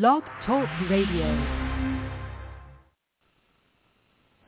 [0.00, 1.26] Blog Talk Radio.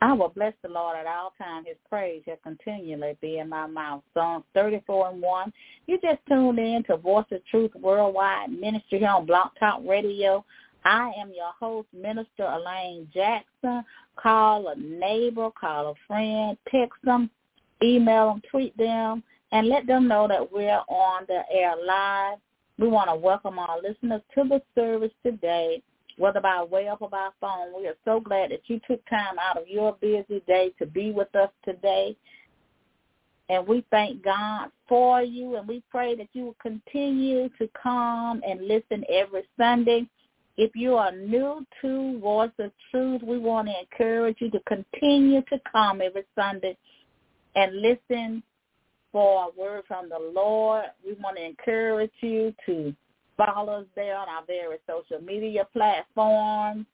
[0.01, 1.67] I will bless the Lord at all times.
[1.67, 4.01] His praise shall continually be in my mouth.
[4.15, 5.53] Psalms 34 and 1.
[5.85, 10.43] You just tuned in to Voice of Truth Worldwide Ministry here on Blog Talk Radio.
[10.83, 13.83] I am your host, Minister Elaine Jackson.
[14.15, 17.29] Call a neighbor, call a friend, text them,
[17.83, 19.21] email them, tweet them,
[19.51, 22.39] and let them know that we're on the air live.
[22.77, 25.81] We want to welcome our listeners to the service today,
[26.17, 27.73] whether by way of or by phone.
[27.77, 31.11] We are so glad that you took time out of your busy day to be
[31.11, 32.17] with us today.
[33.47, 38.41] And we thank God for you, and we pray that you will continue to come
[38.45, 40.07] and listen every Sunday.
[40.57, 45.41] If you are new to Voice of Truth, we want to encourage you to continue
[45.43, 46.75] to come every Sunday
[47.55, 48.43] and listen
[49.15, 50.83] for a word from the Lord.
[51.05, 52.93] We want to encourage you to
[53.37, 56.85] follow us there on our various social media platforms.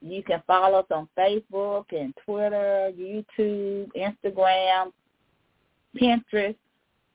[0.00, 4.90] You can follow us on Facebook and Twitter, YouTube, Instagram,
[5.96, 6.56] Pinterest,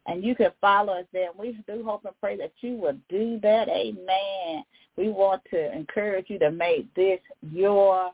[0.08, 1.32] and you can follow us there.
[1.38, 3.67] We do hope and pray that you will do that.
[3.67, 4.64] Amen.
[4.95, 7.20] We want to encourage you to make this
[7.52, 8.12] your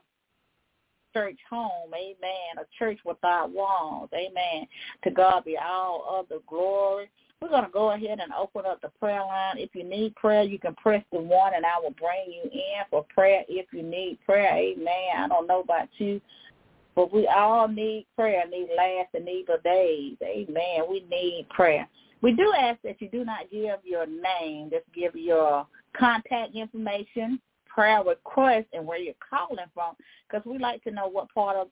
[1.16, 1.94] church home.
[1.94, 2.58] Amen.
[2.58, 4.10] A church without walls.
[4.12, 4.66] Amen.
[5.04, 7.08] To God be all of the glory.
[7.40, 9.56] We're going to go ahead and open up the prayer line.
[9.58, 12.84] If you need prayer, you can press the one and I will bring you in
[12.90, 14.54] for prayer if you need prayer.
[14.54, 15.16] Amen.
[15.18, 16.20] I don't know about you,
[16.94, 20.16] but we all need prayer, need last and evil days.
[20.22, 20.84] Amen.
[20.88, 21.88] We need prayer.
[22.22, 27.40] We do ask that you do not give your name, just give your contact information,
[27.76, 29.94] prayer request, and where you're calling from,
[30.26, 31.68] because we like to know what part of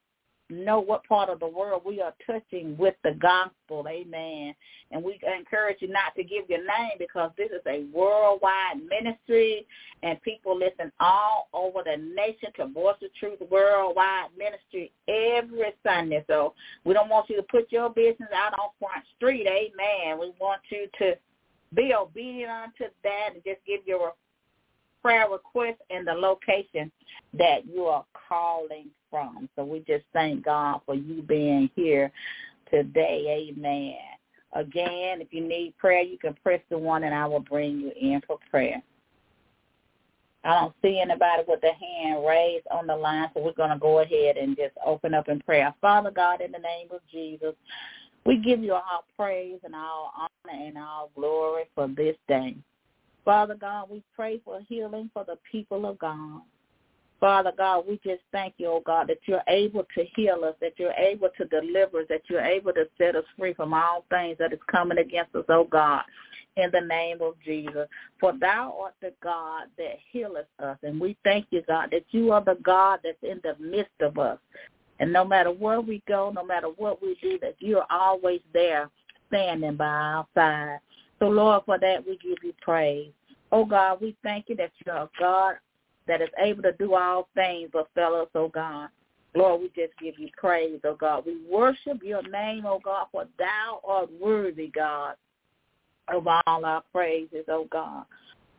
[0.51, 3.87] know what part of the world we are touching with the gospel.
[3.89, 4.55] Amen.
[4.91, 9.67] And we encourage you not to give your name because this is a worldwide ministry
[10.03, 16.23] and people listen all over the nation to Voice of Truth Worldwide Ministry every Sunday.
[16.27, 16.53] So
[16.85, 19.47] we don't want you to put your business out on Front Street.
[19.47, 20.21] Amen.
[20.21, 21.15] We want you to
[21.75, 24.13] be obedient unto that and just give your
[25.05, 26.91] prayer request and the location
[27.35, 29.49] that you are calling from.
[29.55, 32.11] So we just thank God for you being here
[32.71, 33.51] today.
[33.51, 33.97] Amen.
[34.55, 37.93] Again, if you need prayer, you can press the one and I will bring you
[38.01, 38.83] in for prayer.
[40.45, 43.79] I don't see anybody with their hand raised on the line, so we're going to
[43.79, 45.75] go ahead and just open up in prayer.
[45.81, 47.55] Father God, in the name of Jesus,
[48.27, 52.57] we give you all praise and all honor and all glory for this day.
[53.25, 56.43] Father God, we pray for healing for the people of God.
[57.21, 60.75] Father God, we just thank you, oh God, that you're able to heal us, that
[60.77, 64.37] you're able to deliver us, that you're able to set us free from all things
[64.39, 66.03] that is coming against us, oh God,
[66.57, 67.89] in the name of Jesus.
[68.21, 70.77] For thou art the God that healeth us.
[70.83, 74.19] And we thank you, God, that you are the God that's in the midst of
[74.19, 74.39] us.
[75.01, 78.41] And no matter where we go, no matter what we do, that you are always
[78.53, 78.91] there
[79.29, 80.79] standing by our side.
[81.25, 83.11] So, Lord, for that we give you praise.
[83.51, 85.55] Oh, God, we thank you that you're a God
[86.07, 88.91] that is able to do all things but fail us, oh, God.
[89.35, 91.25] Lord, we just give you praise, oh, God.
[91.25, 95.15] We worship your name, oh, God, for thou art worthy, God,
[96.09, 98.05] of all our praises, oh, God.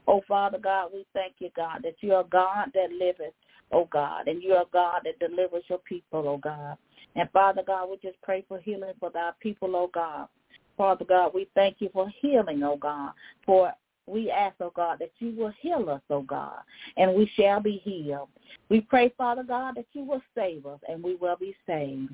[0.08, 3.36] Oh, Father God, we thank you, God, that you are God that liveth,
[3.74, 6.78] oh, God, and you are God that delivers your people, oh, God.
[7.16, 10.30] And, Father God, we just pray for healing for thy people, oh, God.
[10.78, 13.12] Father God, we thank you for healing, oh God.
[13.46, 13.72] For
[14.08, 16.60] we ask, oh God, that you will heal us, oh God,
[16.98, 18.30] and we shall be healed.
[18.70, 22.14] We pray, Father God, that you will save us and we will be saved.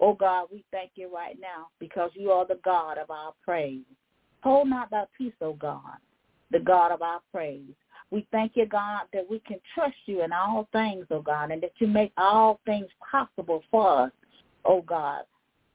[0.00, 3.80] Oh God, we thank you right now because you are the God of our praise.
[4.42, 5.98] Hold not thy peace, oh God,
[6.50, 7.74] the God of our praise.
[8.10, 11.62] We thank you, God, that we can trust you in all things, oh God, and
[11.62, 14.12] that you make all things possible for us,
[14.64, 15.22] oh God.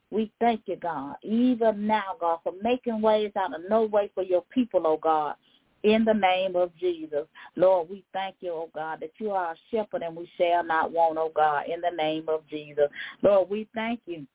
[0.09, 4.23] We thank you, God, even now, God, for making ways out of no way for
[4.23, 5.35] your people, oh God,
[5.83, 7.25] in the name of Jesus.
[7.55, 10.91] Lord, we thank you, oh God, that you are a shepherd and we shall not
[10.91, 12.87] want, oh God, in the name of Jesus.
[13.21, 14.25] Lord, we thank you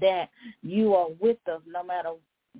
[0.00, 0.28] that
[0.62, 2.10] you are with us no matter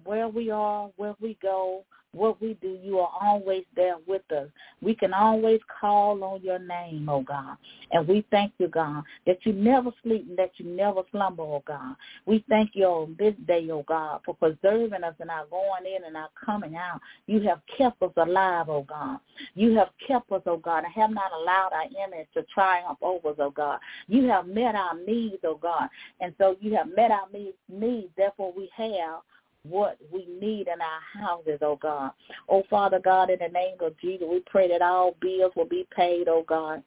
[0.04, 1.84] where we are, where we go,
[2.14, 4.49] what we do, you are always there with us.
[4.81, 7.56] We can always call on your name, oh God.
[7.93, 11.62] And we thank you, God, that you never sleep and that you never slumber, oh
[11.66, 11.96] God.
[12.26, 16.05] We thank you on this day, oh God, for preserving us and our going in
[16.05, 17.00] and our coming out.
[17.26, 19.19] You have kept us alive, oh God.
[19.55, 23.31] You have kept us, oh God, and have not allowed our enemies to triumph over
[23.31, 23.78] us, oh God.
[24.08, 25.88] You have met our needs, oh God.
[26.20, 27.28] And so you have met our
[27.69, 29.20] needs, therefore we have
[29.64, 32.12] what we need in our houses, oh God.
[32.49, 35.87] Oh Father God, in the name of Jesus, we pray that all bills will be
[35.94, 36.82] paid, oh God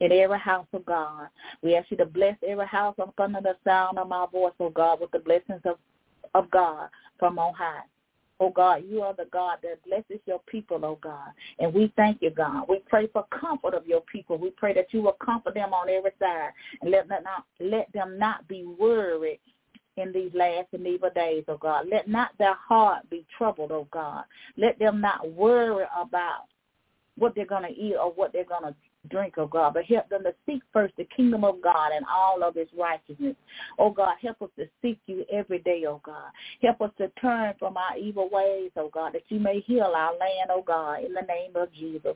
[0.00, 1.28] in every house of God.
[1.62, 5.00] We ask you to bless every house under the sound of my voice, oh God,
[5.00, 5.76] with the blessings of,
[6.34, 6.88] of God
[7.18, 7.82] from on high.
[8.42, 11.28] Oh God, you are the God that blesses your people, oh God.
[11.58, 12.64] And we thank you, God.
[12.70, 14.38] We pray for comfort of your people.
[14.38, 17.92] We pray that you will comfort them on every side and let them not let
[17.92, 19.40] them not be worried
[20.00, 21.86] in these last and evil days, oh God.
[21.90, 24.24] Let not their heart be troubled, oh God.
[24.56, 26.44] Let them not worry about
[27.16, 28.74] what they're going to eat or what they're going to
[29.08, 32.42] drink, oh God, but help them to seek first the kingdom of God and all
[32.42, 33.36] of his righteousness.
[33.78, 36.30] Oh God, help us to seek you every day, oh God.
[36.62, 40.12] Help us to turn from our evil ways, oh God, that you may heal our
[40.12, 42.14] land, oh God, in the name of Jesus.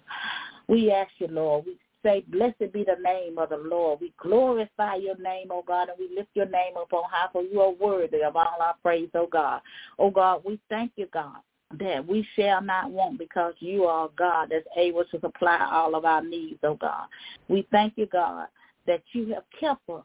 [0.69, 4.01] We ask you, Lord, we say, blessed be the name of the Lord.
[4.01, 7.43] We glorify your name, oh God, and we lift your name up on high, for
[7.43, 9.61] you are worthy of all our praise, oh God.
[9.99, 11.37] Oh God, we thank you, God
[11.79, 16.05] that we shall not want because you are God that's able to supply all of
[16.05, 17.07] our needs, oh God.
[17.49, 18.47] We thank you, God,
[18.87, 20.05] that you have kept us,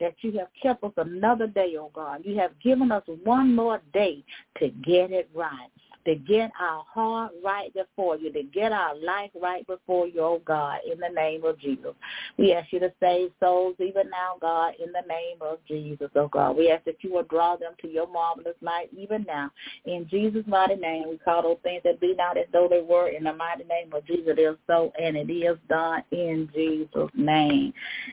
[0.00, 2.22] that you have kept us another day, oh God.
[2.24, 4.22] You have given us one more day
[4.58, 5.70] to get it right
[6.04, 10.42] to get our heart right before you, to get our life right before you, oh
[10.44, 11.92] God, in the name of Jesus.
[12.38, 16.28] We ask you to save souls even now, God, in the name of Jesus, oh
[16.28, 16.56] God.
[16.56, 19.50] We ask that you will draw them to your marvelous light even now.
[19.84, 23.08] In Jesus' mighty name, we call those things that be not as though they were
[23.08, 24.34] in the mighty name of Jesus.
[24.36, 27.72] It is so, and it is done in Jesus' name.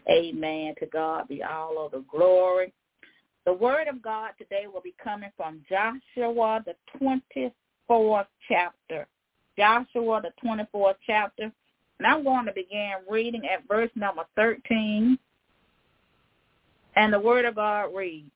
[0.10, 0.76] Amen.
[0.80, 2.74] To God be all of the glory.
[3.46, 7.54] The word of God today will be coming from Joshua, the 20th
[7.90, 9.08] 24th chapter.
[9.58, 11.52] Joshua, the 24th chapter.
[12.00, 15.18] And I'm going to begin reading at verse number 13.
[16.96, 18.32] And the word of God reads,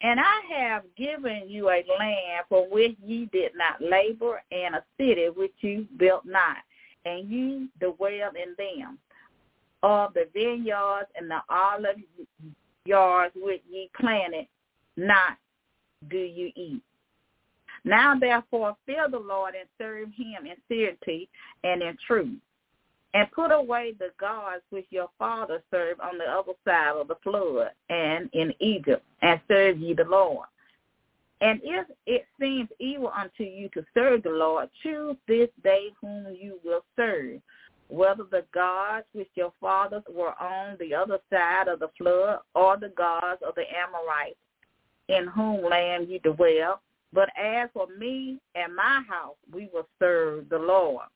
[0.00, 4.84] And I have given you a land for which ye did not labor, and a
[4.98, 6.58] city which you built not,
[7.04, 8.98] and you dwell in them.
[9.82, 11.96] Of the vineyards and the olive
[12.86, 14.46] yards which ye planted,
[14.96, 15.36] not
[16.08, 16.82] do you eat.
[17.84, 21.28] Now therefore fear the Lord and serve him in sincerity
[21.62, 22.38] and in truth.
[23.12, 27.14] And put away the gods which your father served on the other side of the
[27.22, 30.48] flood and in Egypt, and serve ye the Lord.
[31.40, 36.26] And if it seems evil unto you to serve the Lord, choose this day whom
[36.40, 37.40] you will serve,
[37.88, 42.76] whether the gods which your fathers were on the other side of the flood, or
[42.78, 44.38] the gods of the Amorites,
[45.08, 46.80] in whom land you dwell,
[47.14, 51.06] but as for me and my house, we will serve the Lord.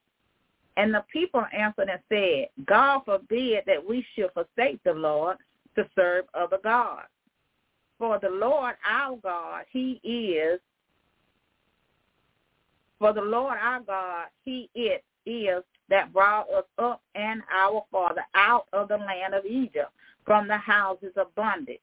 [0.77, 5.37] And the people answered and said, God forbid that we should forsake the Lord
[5.75, 7.09] to serve other gods.
[7.99, 10.61] For the Lord our God, he is,
[13.01, 18.23] for the Lord our God, he it is that brought us up and our father
[18.35, 19.91] out of the land of Egypt
[20.25, 21.81] from the houses of bondage,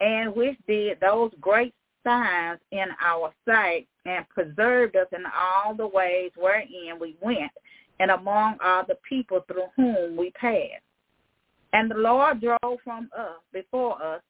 [0.00, 5.86] and which did those great signs in our sight and preserved us in all the
[5.86, 7.52] ways wherein we went
[8.00, 10.82] and among all the people through whom we passed.
[11.72, 14.20] And the Lord drove from us before us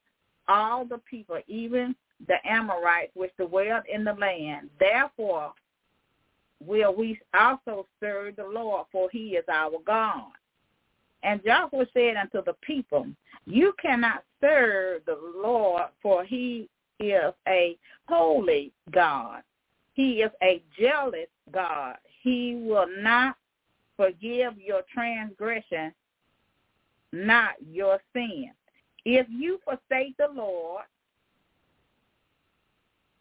[0.48, 1.94] all the people, even
[2.28, 4.70] the Amorites which dwelled in the land.
[4.78, 5.52] Therefore
[6.64, 10.30] will we also serve the Lord, for he is our God.
[11.22, 13.06] And Joshua said unto the people,
[13.46, 16.68] You cannot serve the Lord, for he
[17.00, 17.76] is a
[18.08, 19.42] holy God.
[19.94, 21.96] He is a jealous God.
[22.22, 23.36] He will not
[23.96, 25.92] forgive your transgression,
[27.12, 28.50] not your sin.
[29.04, 30.84] If you forsake the Lord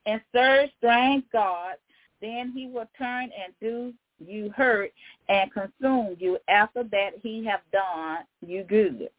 [0.06, 1.80] and serve strange gods,
[2.22, 4.92] then he will turn and do you hurt
[5.30, 9.10] and consume you after that he have done you good.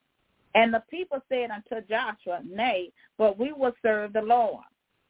[0.55, 4.65] And the people said unto Joshua, Nay, but we will serve the Lord.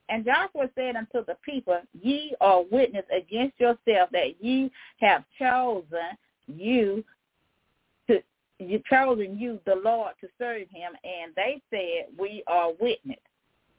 [0.08, 4.70] And Joshua said unto the people, Ye are witness against yourself that ye
[5.00, 7.04] have chosen you
[8.08, 8.22] to
[8.58, 10.92] you chosen you the Lord to serve him.
[11.02, 13.18] And they said, We are witness.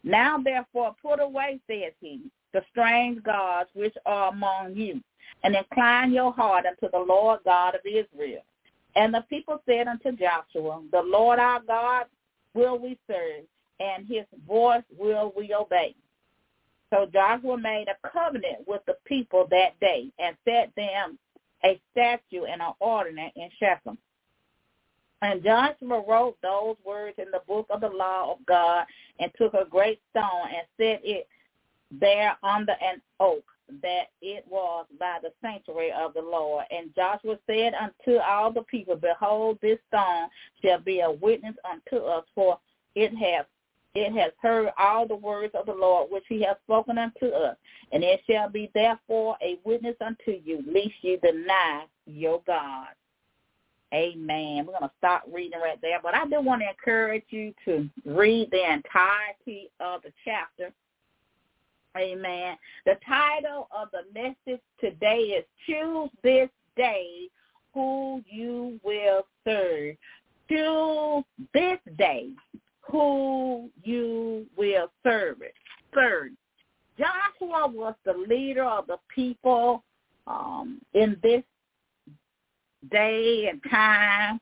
[0.04, 5.02] Now therefore put away, says he, the strange gods which are among you,
[5.44, 8.44] and incline your heart unto the Lord God of Israel
[8.96, 12.06] and the people said unto Joshua, The Lord our God
[12.54, 13.46] will we serve,
[13.80, 15.96] and his voice will we obey.
[16.92, 21.18] So Joshua made a covenant with the people that day and set them
[21.66, 23.98] a statute and an ordinance in Shechem.
[25.24, 28.86] And Joshua wrote those words in the book of the law of God
[29.20, 31.28] and took a great stone and set it
[32.00, 33.44] there under an oak
[33.82, 36.66] that it was by the sanctuary of the Lord.
[36.72, 40.30] And Joshua said unto all the people, Behold, this stone
[40.64, 42.60] shall be a witness unto us, for
[42.96, 43.46] it hath
[43.96, 47.56] it has heard all the words of the Lord which he has spoken unto us.
[47.92, 52.88] And it shall be therefore a witness unto you, lest you deny your God.
[53.94, 54.66] Amen.
[54.66, 56.00] We're going to stop reading right there.
[56.02, 60.74] But I do want to encourage you to read the entirety of the chapter.
[61.98, 62.58] Amen.
[62.86, 67.30] The title of the message today is Choose This Day
[67.74, 69.96] Who You Will Serve.
[70.50, 71.24] Choose
[71.54, 72.30] this day
[72.82, 75.38] who you will serve.
[75.94, 76.32] Serve.
[76.98, 79.84] Joshua was the leader of the people
[80.28, 81.44] um, in this
[82.92, 84.40] day and time.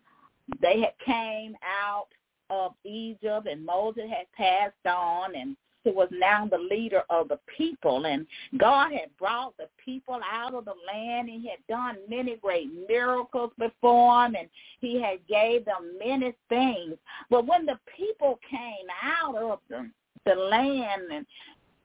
[0.61, 2.07] They had came out
[2.49, 7.39] of Egypt and Moses had passed on and he was now the leader of the
[7.57, 8.05] people.
[8.05, 8.25] And
[8.57, 11.29] God had brought the people out of the land.
[11.29, 16.33] And he had done many great miracles before him and he had gave them many
[16.49, 16.95] things.
[17.29, 19.89] But when the people came out of the,
[20.25, 21.25] the land and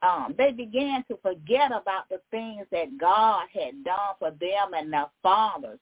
[0.02, 4.92] um, they began to forget about the things that God had done for them and
[4.92, 5.78] their fathers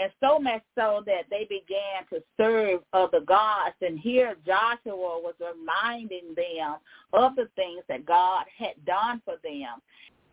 [0.00, 3.74] and so much so that they began to serve other gods.
[3.82, 6.76] And here Joshua was reminding them
[7.12, 9.82] of the things that God had done for them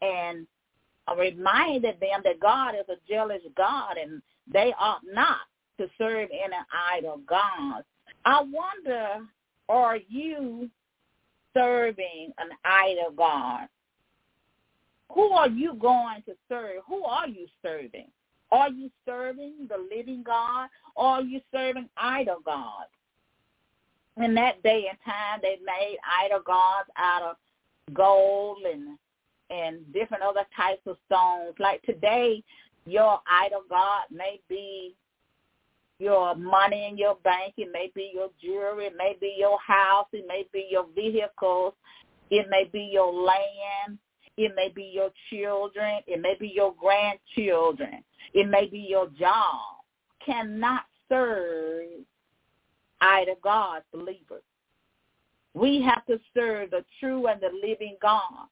[0.02, 0.48] and
[1.18, 4.22] reminded them that God is a jealous God and
[4.52, 5.42] they ought not
[5.80, 6.56] to serve any
[6.96, 7.86] idol gods.
[8.24, 9.26] I wonder,
[9.68, 10.70] are you
[11.54, 13.68] serving an idol god?
[15.14, 16.84] Who are you going to serve?
[16.88, 18.08] Who are you serving?
[18.52, 22.90] Are you serving the living God or are you serving idol gods?
[24.18, 27.36] In that day and time, they made idol gods out of
[27.94, 28.98] gold and
[29.50, 31.56] and different other types of stones.
[31.60, 32.44] Like today,
[32.86, 34.96] your idol god may be
[36.00, 37.54] your money in your bank.
[37.58, 38.86] It may be your jewelry.
[38.86, 40.08] It may be your house.
[40.14, 41.74] It may be your vehicles.
[42.30, 43.98] It may be your land.
[44.38, 46.02] It may be your children.
[46.06, 48.04] It may be your grandchildren.
[48.34, 49.62] It may be your job.
[50.24, 51.88] Cannot serve
[53.02, 54.44] either God, believers.
[55.54, 58.48] We have to serve the true and the living God.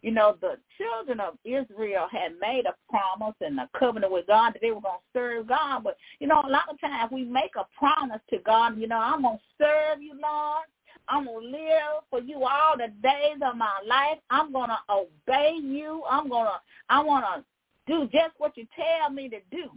[0.00, 4.52] You know, the children of Israel had made a promise and a covenant with God
[4.54, 5.82] that they were going to serve God.
[5.82, 8.98] But, you know, a lot of times we make a promise to God, you know,
[8.98, 10.66] I'm going to serve you, Lord.
[11.08, 14.18] I'm going to live for you all the days of my life.
[14.30, 16.02] I'm going to obey you.
[16.10, 17.44] I'm going to, I want to
[17.86, 19.70] do just what you tell me to do.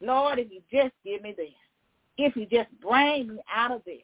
[0.00, 1.48] Lord, if you just give me this,
[2.16, 4.02] if you just bring me out of this,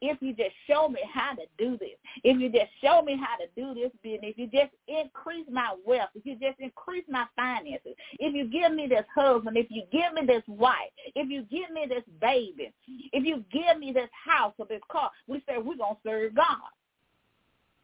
[0.00, 3.36] if you just show me how to do this, if you just show me how
[3.36, 7.24] to do this business, if you just increase my wealth, if you just increase my
[7.36, 11.42] finances, if you give me this husband, if you give me this wife, if you
[11.42, 12.72] give me this baby,
[13.12, 16.34] if you give me this house or this car, we say we're going to serve
[16.34, 16.70] God.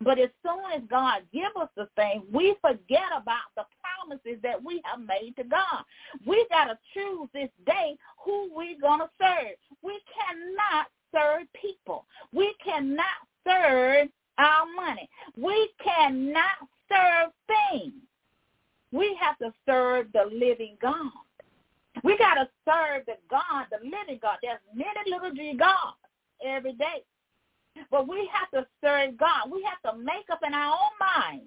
[0.00, 4.62] But as soon as God give us the thing, we forget about the promises that
[4.62, 5.84] we have made to God.
[6.26, 9.56] We got to choose this day who we're going to serve.
[9.82, 12.06] We cannot serve people.
[12.32, 13.06] We cannot
[13.46, 15.08] serve our money.
[15.36, 17.92] We cannot serve things.
[18.92, 21.10] We have to serve the living God.
[22.02, 24.38] We got to serve the God, the living God.
[24.42, 25.96] There's many little g gods
[26.44, 27.02] every day.
[27.90, 29.50] But we have to serve God.
[29.50, 31.42] We have to make up in our own mind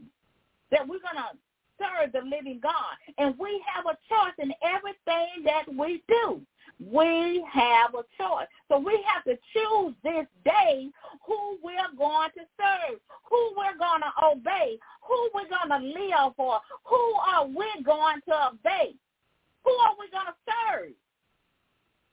[0.71, 1.37] that we're going to
[1.79, 2.95] serve the living God.
[3.17, 6.41] And we have a choice in everything that we do.
[6.79, 8.47] We have a choice.
[8.69, 10.89] So we have to choose this day
[11.25, 16.33] who we're going to serve, who we're going to obey, who we're going to live
[16.35, 18.93] for, who are we going to obey,
[19.63, 20.93] who are we going to serve.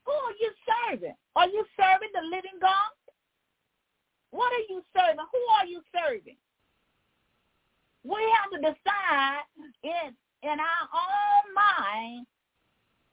[0.06, 1.14] Who are you serving?
[1.36, 2.92] Are you serving the living God?
[4.30, 5.24] What are you serving?
[5.32, 6.36] Who are you serving?
[8.04, 9.44] We have to decide
[9.82, 12.26] in in our own mind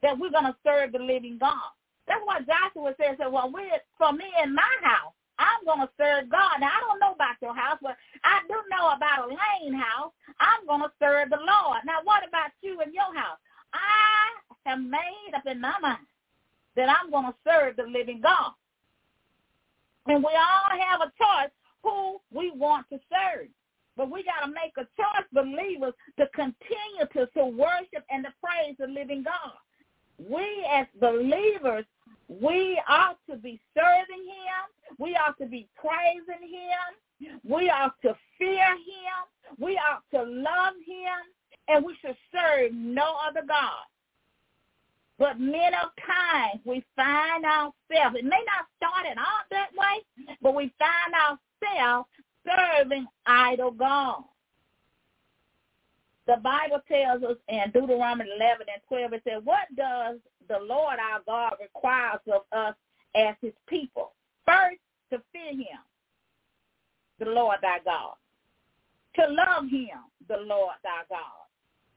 [0.02, 1.72] that we're going to serve the living God.
[2.06, 3.16] That's what Joshua says.
[3.18, 6.60] Well, we for me in my house, I'm going to serve God.
[6.60, 10.12] Now, I don't know about your house, but I do know about Elaine house.
[10.40, 11.82] I'm going to serve the Lord.
[11.86, 13.38] Now, what about you and your house?
[13.72, 16.06] I have made up in my mind
[16.76, 18.52] that I'm going to serve the living God.
[20.06, 23.48] And we all have a choice who we want to serve.
[23.96, 28.32] But we got to make a choice, believers, to continue to, to worship and to
[28.42, 29.52] praise the living God.
[30.28, 31.84] We as believers,
[32.28, 34.96] we ought to be serving him.
[34.98, 37.38] We ought to be praising him.
[37.44, 39.58] We ought to fear him.
[39.58, 41.20] We ought to love him.
[41.68, 43.84] And we should serve no other God.
[45.18, 50.54] But many times we find ourselves, it may not start at all that way, but
[50.54, 52.08] we find ourselves
[52.44, 54.24] serving idol gods.
[56.26, 60.98] The Bible tells us in Deuteronomy 11 and 12, it says, what does the Lord
[60.98, 62.74] our God requires of us
[63.14, 64.12] as his people?
[64.46, 64.78] First,
[65.10, 65.82] to fear him,
[67.18, 68.14] the Lord thy God.
[69.16, 69.98] To love him,
[70.28, 71.42] the Lord thy God.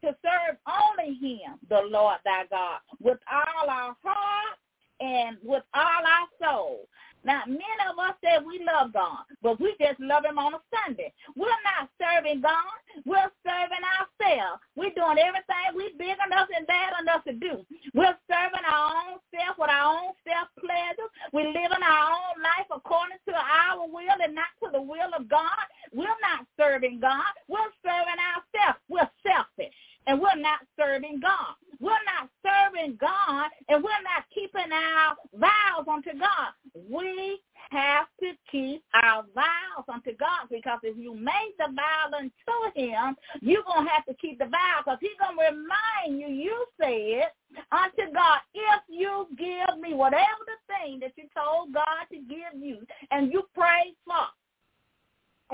[0.03, 4.58] To serve only him, the Lord thy God, with all our heart
[5.00, 6.88] and with all our soul.
[7.25, 10.62] Now, many of us say we love God, but we just love him on a
[10.70, 11.12] Sunday.
[11.36, 12.77] We're not serving God.
[13.01, 14.62] We're serving ourselves.
[14.77, 17.65] We're doing everything we big enough and bad enough to do.
[17.98, 21.10] We're serving our own self with our own self-pleasure.
[21.34, 25.25] We're living our own life according to our will and not to the will of
[25.25, 25.65] God.
[25.98, 27.34] We're not serving God.
[27.50, 28.79] We're serving ourselves.
[28.86, 29.74] We're selfish
[30.08, 31.58] and we're not serving God.
[31.85, 36.49] We're not serving God and we're not keeping our vows unto God.
[36.73, 37.39] We
[37.69, 43.15] have to keep our vows unto God because if you make the vow unto him,
[43.41, 46.65] you're going to have to keep the vow because he's going to remind you, you
[46.81, 47.29] said
[47.71, 52.59] unto God, if you give me whatever the thing that you told God to give
[52.59, 52.79] you
[53.11, 54.25] and you prayed for,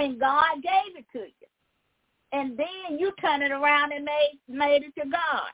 [0.01, 1.47] and God gave it to you
[2.31, 5.51] and then you turn it around and made made it to God.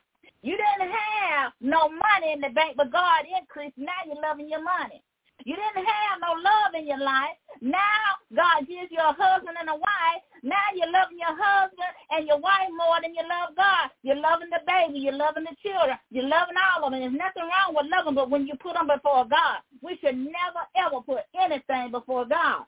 [0.48, 3.76] You didn't have no money in the bank, but God increased.
[3.76, 5.04] Now you're loving your money.
[5.44, 7.36] You didn't have no love in your life.
[7.60, 10.24] Now God gives you a husband and a wife.
[10.48, 13.92] Now you're loving your husband and your wife more than you love God.
[14.08, 15.04] You're loving the baby.
[15.04, 16.00] You're loving the children.
[16.16, 17.04] You're loving all of them.
[17.04, 20.64] There's nothing wrong with loving, but when you put them before God, we should never,
[20.80, 22.64] ever put anything before God.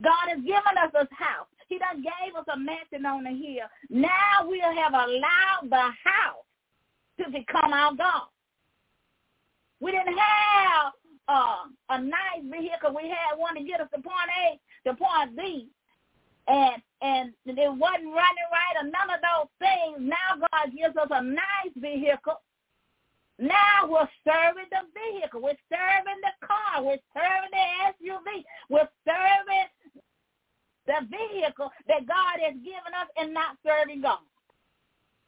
[0.00, 1.52] God has given us this house.
[1.72, 3.64] He done gave us a mansion on the hill.
[3.88, 6.44] Now we have allowed the house
[7.16, 8.28] to become our God.
[9.80, 10.92] We didn't have
[11.28, 12.92] uh, a nice vehicle.
[12.94, 15.68] We had one to get us to point A to point B.
[16.46, 19.96] And and it wasn't running right or none of those things.
[20.12, 22.36] Now God gives us a nice vehicle.
[23.38, 25.40] Now we're serving the vehicle.
[25.40, 26.84] We're serving the car.
[26.84, 27.66] We're serving the
[27.96, 28.44] SUV.
[28.68, 29.72] We're serving
[30.86, 34.24] the vehicle that God has given us and not serving God.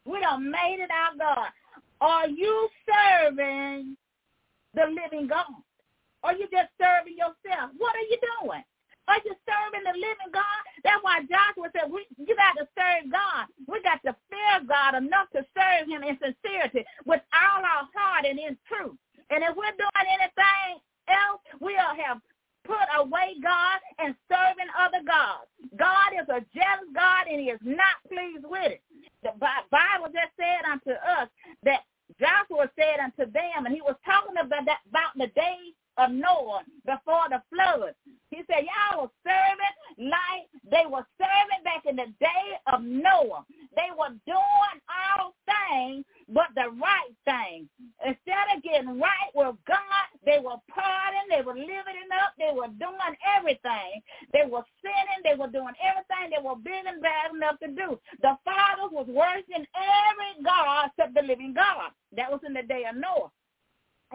[0.05, 1.49] We don't made it our God.
[2.01, 3.97] Are you serving
[4.73, 5.45] the living God?
[6.23, 7.71] Or you just serving yourself?
[7.77, 8.63] What are you doing?
[9.07, 10.61] Are you serving the living God?
[10.83, 13.45] That's why Joshua said, we, you got to serve God.
[13.69, 18.25] We got to fear God enough to serve him in sincerity with all our heart
[18.25, 18.97] and in truth.
[19.29, 22.17] And if we're doing anything else, we'll have
[22.65, 25.47] put away God and serving other gods.
[25.77, 28.81] God is a jealous God and he is not pleased with it.
[29.23, 31.29] The Bible just said unto us
[31.63, 31.85] that
[32.19, 36.63] Joshua said unto them, and he was talking about that, about the days of Noah
[36.85, 37.93] before the flood.
[38.31, 43.45] He said, y'all were serving like they were serving back in the day of Noah.
[43.75, 47.69] They were doing all things but the right thing.
[48.01, 52.51] Instead of getting right with God, they were partying, they were living it up, they
[52.53, 54.01] were doing everything.
[54.33, 57.99] They were sinning, they were doing everything they were big and bad enough to do.
[58.21, 61.91] The Father was worse than every God except the living God.
[62.17, 63.29] That was in the day of Noah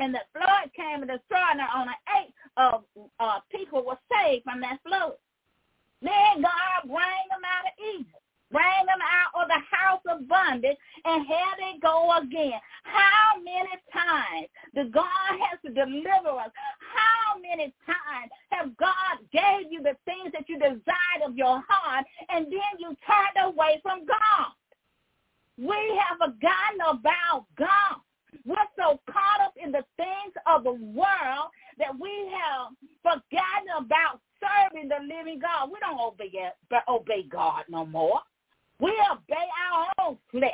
[0.01, 2.85] and the flood came and destroyed her on an eight of
[3.21, 5.13] uh, people were saved from that flood.
[6.03, 8.17] Then God bring them out of Egypt,
[8.51, 12.59] bring them out of the house of bondage, and here they go again.
[12.85, 16.51] How many times the God has to deliver us?
[16.81, 22.07] How many times have God gave you the things that you desired of your heart,
[22.31, 24.57] and then you turned away from God?
[25.59, 25.77] We
[26.09, 28.01] have forgotten about God.
[28.45, 34.21] We're so caught up in the things of the world that we have forgotten about
[34.41, 35.71] serving the living God.
[35.71, 36.31] We don't obey,
[36.89, 38.21] obey God no more.
[38.79, 40.51] We obey our own flesh.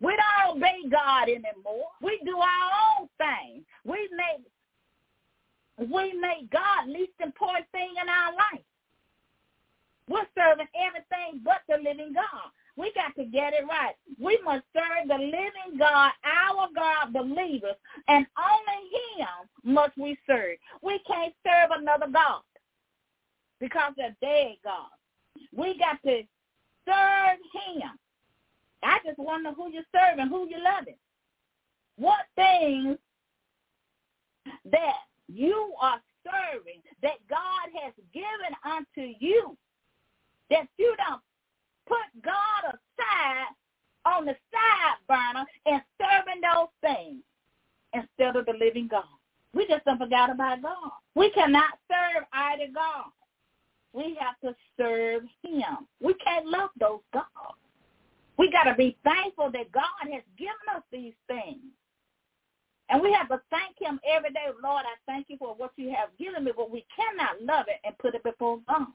[0.00, 1.88] We don't obey God anymore.
[2.02, 3.64] We do our own thing.
[3.84, 4.46] We make
[5.76, 8.64] we make God least important thing in our life.
[10.08, 12.52] We're serving everything but the living God.
[12.76, 13.94] We got to get it right.
[14.20, 16.10] We must serve the living God,
[16.74, 17.76] God, believers,
[18.08, 20.56] and only him must we serve.
[20.82, 22.42] We can't serve another God
[23.60, 24.90] because they're dead God.
[25.54, 26.22] We got to
[26.86, 27.90] serve him.
[28.82, 30.96] I just wonder who you're serving, who you're loving.
[31.96, 32.98] What things
[34.70, 34.96] that
[35.28, 39.56] you are serving that God has given unto you,
[40.50, 41.22] that you don't
[41.86, 43.54] put God aside
[44.06, 47.22] on the side burner and serving those things
[47.92, 49.04] instead of the living God.
[49.54, 50.90] We just don't forgot about God.
[51.14, 53.10] We cannot serve either God.
[53.92, 55.86] We have to serve him.
[56.02, 57.28] We can't love those gods.
[58.36, 61.62] We got to be thankful that God has given us these things.
[62.90, 64.46] And we have to thank him every day.
[64.62, 67.80] Lord, I thank you for what you have given me, but we cannot love it
[67.84, 68.88] and put it before God.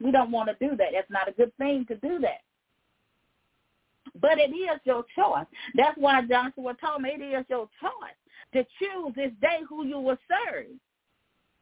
[0.00, 0.88] We don't want to do that.
[0.92, 2.40] It's not a good thing to do that.
[4.20, 5.46] But it is your choice.
[5.74, 8.18] That's why Joshua told me it is your choice
[8.52, 10.66] to choose this day who you will serve.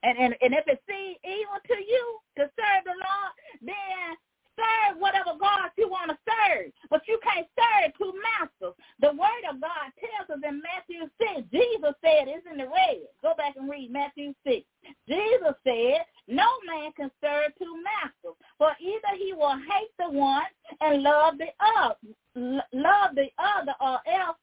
[0.03, 3.33] And and, and if it seems evil to you to serve the Lord,
[3.63, 4.17] then
[4.61, 8.77] serve whatever God you want to serve, but you can't serve two masters.
[9.01, 13.09] The word of God tells us in Matthew 6, Jesus said, it's in the red.
[13.23, 14.61] Go back and read Matthew 6.
[15.09, 20.45] Jesus said, no man can serve two masters, for either he will hate the one
[20.81, 24.37] and love the other, love the other, or else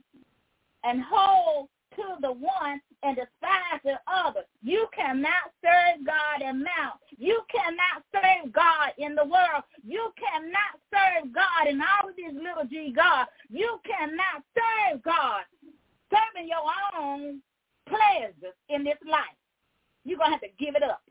[0.83, 4.41] and hold to the one and despise the other.
[4.63, 7.01] You cannot serve God in mammon.
[7.17, 9.63] You cannot serve God in the world.
[9.83, 13.29] You cannot serve God in all of these little g gods.
[13.49, 15.43] You cannot serve God
[16.09, 16.63] serving your
[16.97, 17.41] own
[17.87, 19.37] pleasures in this life.
[20.05, 21.01] You're going to have to give it up.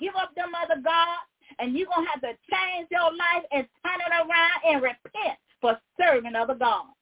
[0.00, 3.66] Give up them other gods, and you're going to have to change your life and
[3.84, 6.94] turn it around and repent for serving other gods.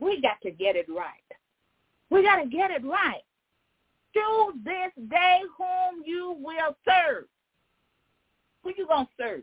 [0.00, 1.26] We got to get it right.
[2.10, 3.22] We got to get it right.
[4.14, 7.24] Choose this day whom you will serve.
[8.62, 9.42] Who you going to serve?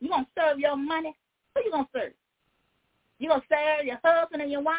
[0.00, 1.14] You going to serve your money?
[1.54, 2.12] Who you going to serve?
[3.18, 4.76] You going to serve your husband and your wife?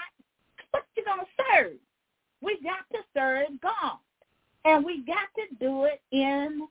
[0.71, 1.73] What you going to serve?
[2.41, 3.97] We got to serve God.
[4.65, 6.67] And we got to do it in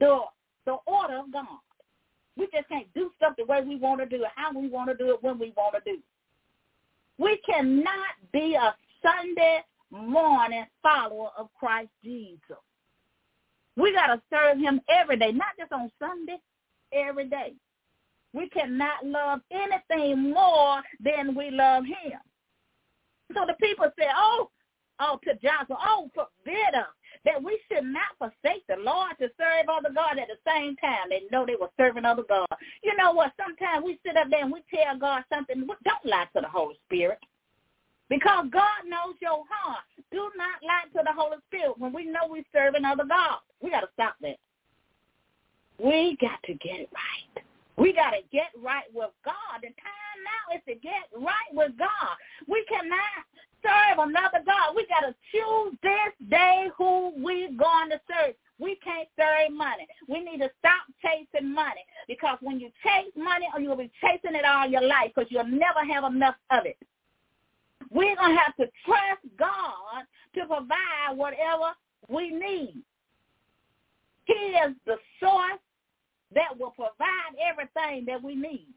[0.00, 0.20] the,
[0.64, 1.58] the order of God.
[2.36, 4.90] We just can't do stuff the way we want to do it, how we want
[4.90, 6.04] to do it, when we want to do it.
[7.18, 12.40] We cannot be a Sunday morning follower of Christ Jesus.
[13.76, 16.38] We got to serve him every day, not just on Sunday,
[16.92, 17.54] every day.
[18.32, 22.18] We cannot love anything more than we love him.
[23.34, 24.50] So the people say, oh,
[25.00, 26.86] oh, to Joshua, oh, forbid us
[27.24, 31.08] that we should not forsake the Lord to serve other God at the same time.
[31.10, 32.46] They know they were serving other God.
[32.82, 33.32] You know what?
[33.36, 35.66] Sometimes we sit up there and we tell God something.
[35.66, 37.18] Don't lie to the Holy Spirit.
[38.08, 39.84] Because God knows your heart.
[40.12, 43.42] Do not lie to the Holy Spirit when we know we're serving other gods.
[43.60, 44.36] We got to stop that.
[45.82, 47.44] We got to get it right.
[47.76, 49.60] We got to get right with God.
[49.60, 52.14] The time now is to get right with God.
[52.48, 53.26] We cannot
[53.60, 54.74] serve another God.
[54.74, 58.34] We got to choose this day who we're going to serve.
[58.58, 59.86] We can't serve money.
[60.08, 64.46] We need to stop chasing money because when you chase money, you'll be chasing it
[64.46, 66.78] all your life because you'll never have enough of it.
[67.90, 71.72] We're going to have to trust God to provide whatever
[72.08, 72.82] we need.
[74.24, 75.60] He is the source
[76.34, 78.68] that will provide everything that we need.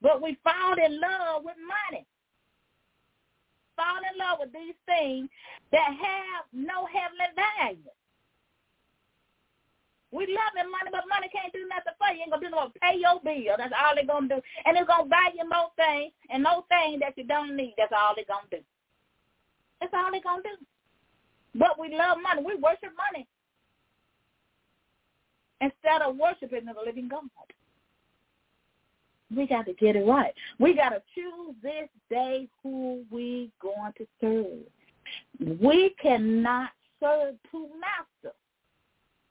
[0.00, 2.06] But we fall in love with money.
[3.76, 5.28] Fall in love with these things
[5.72, 7.90] that have no heavenly value.
[10.12, 12.22] We love loving money, but money can't do nothing for you.
[12.22, 13.54] Ain't gonna do nothing pay your bill.
[13.56, 14.42] That's all they're gonna do.
[14.66, 17.74] And it's gonna buy you more things and more things that you don't need.
[17.78, 18.62] That's all they're gonna do.
[19.80, 20.58] That's all they're gonna do.
[21.54, 22.42] But we love money.
[22.42, 23.26] We worship money
[25.60, 27.30] instead of worshiping the living God.
[29.34, 30.34] We got to get it right.
[30.58, 35.60] We got to choose this day who we going to serve.
[35.60, 38.39] We cannot serve two masters.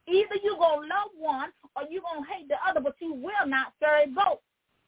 [0.09, 3.13] Either you're going to love one or you're going to hate the other, but you
[3.13, 4.41] will not serve both.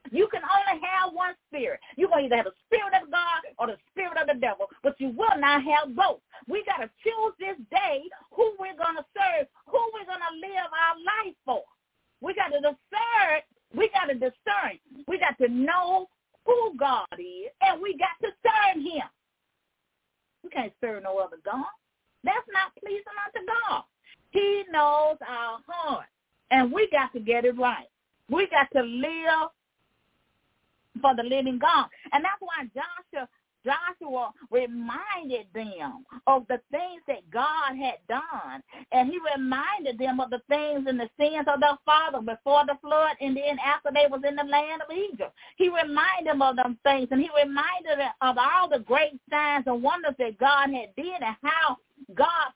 [0.10, 1.80] You can only have one spirit.
[1.96, 4.66] You're going to either have the spirit of God or the spirit of the devil,
[4.82, 6.26] but you will not have both.
[6.50, 10.36] We got to choose this day who we're going to serve, who we're going to
[10.42, 11.62] live our life for.
[12.20, 13.46] We got to discern.
[13.78, 14.82] We got to discern.
[15.08, 16.10] We got to know
[16.46, 19.06] who God is, and we got to serve him.
[20.44, 21.70] We can't serve no other God.
[22.24, 23.84] That's not pleasing unto God.
[24.32, 26.08] He knows our heart.
[26.52, 27.88] And we got to get it right.
[28.30, 29.50] We got to live
[31.02, 31.88] for the living God.
[32.12, 33.28] And that's why Joshua
[33.64, 38.64] Joshua reminded them of the things that God had done.
[38.92, 42.78] And he reminded them of the things and the sins of their father before the
[42.82, 45.34] flood and then after they was in the land of Egypt.
[45.58, 49.66] He reminded them of them things and he reminded them of all the great signs
[49.68, 51.78] and wonders that God had did and how
[52.16, 52.50] God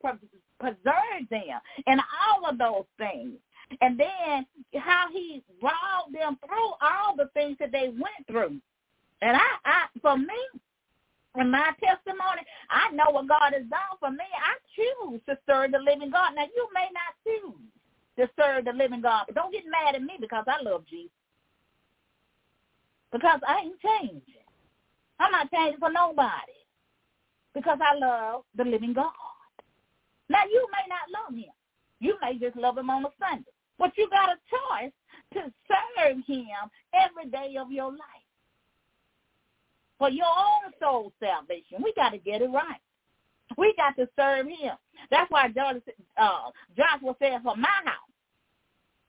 [0.65, 3.33] preserved them and all of those things.
[3.81, 4.45] And then
[4.79, 8.59] how he brought them through all the things that they went through.
[9.21, 10.39] And I, I for me,
[11.37, 14.23] in my testimony, I know what God has done for me.
[14.23, 16.33] I choose to serve the living God.
[16.35, 17.61] Now, you may not choose
[18.17, 21.11] to serve the living God, but don't get mad at me because I love Jesus.
[23.11, 24.21] Because I ain't changing.
[25.19, 26.53] I'm not changing for nobody
[27.53, 29.11] because I love the living God.
[30.29, 31.53] Now, you may not love him.
[31.99, 33.51] You may just love him on a Sunday.
[33.77, 34.91] But you got a choice
[35.33, 36.47] to serve him
[36.93, 38.25] every day of your life
[39.97, 41.83] for your own soul salvation.
[41.83, 42.81] We got to get it right.
[43.57, 44.75] We got to serve him.
[45.11, 45.81] That's why Joshua,
[46.17, 48.11] uh, Joshua said, for my house,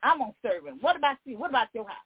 [0.03, 0.79] I'm going to serve him.
[0.81, 1.39] What about you?
[1.39, 1.97] What about your house?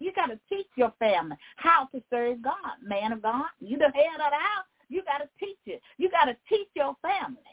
[0.00, 3.44] You got to teach your family how to serve God, man of God.
[3.60, 4.66] You the head of the house.
[4.88, 5.80] You got to teach it.
[5.96, 7.51] You got to teach your family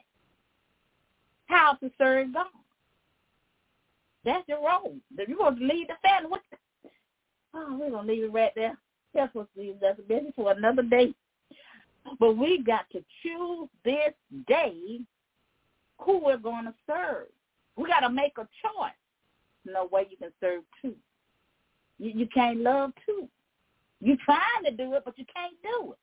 [1.49, 2.45] how to serve God.
[4.23, 4.95] That's your role.
[5.17, 6.41] If you're going to lead the family, what?
[7.53, 8.77] Oh, we're going to leave it right there.
[9.13, 9.47] That's what
[9.81, 11.13] that's a business for another day.
[12.19, 14.13] But we got to choose this
[14.47, 15.01] day
[15.99, 17.27] who we're going to serve.
[17.75, 18.91] We got to make a choice.
[19.65, 20.95] No way you can serve two.
[21.97, 23.27] You, you can't love two.
[24.01, 25.97] You're trying to do it, but you can't do it.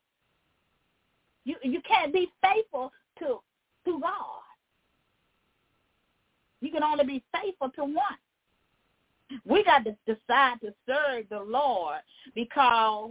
[1.44, 3.38] You you can't be faithful to
[3.86, 4.42] to God.
[6.60, 8.18] You can only be faithful to one.
[9.44, 11.98] We got to decide to serve the Lord
[12.34, 13.10] because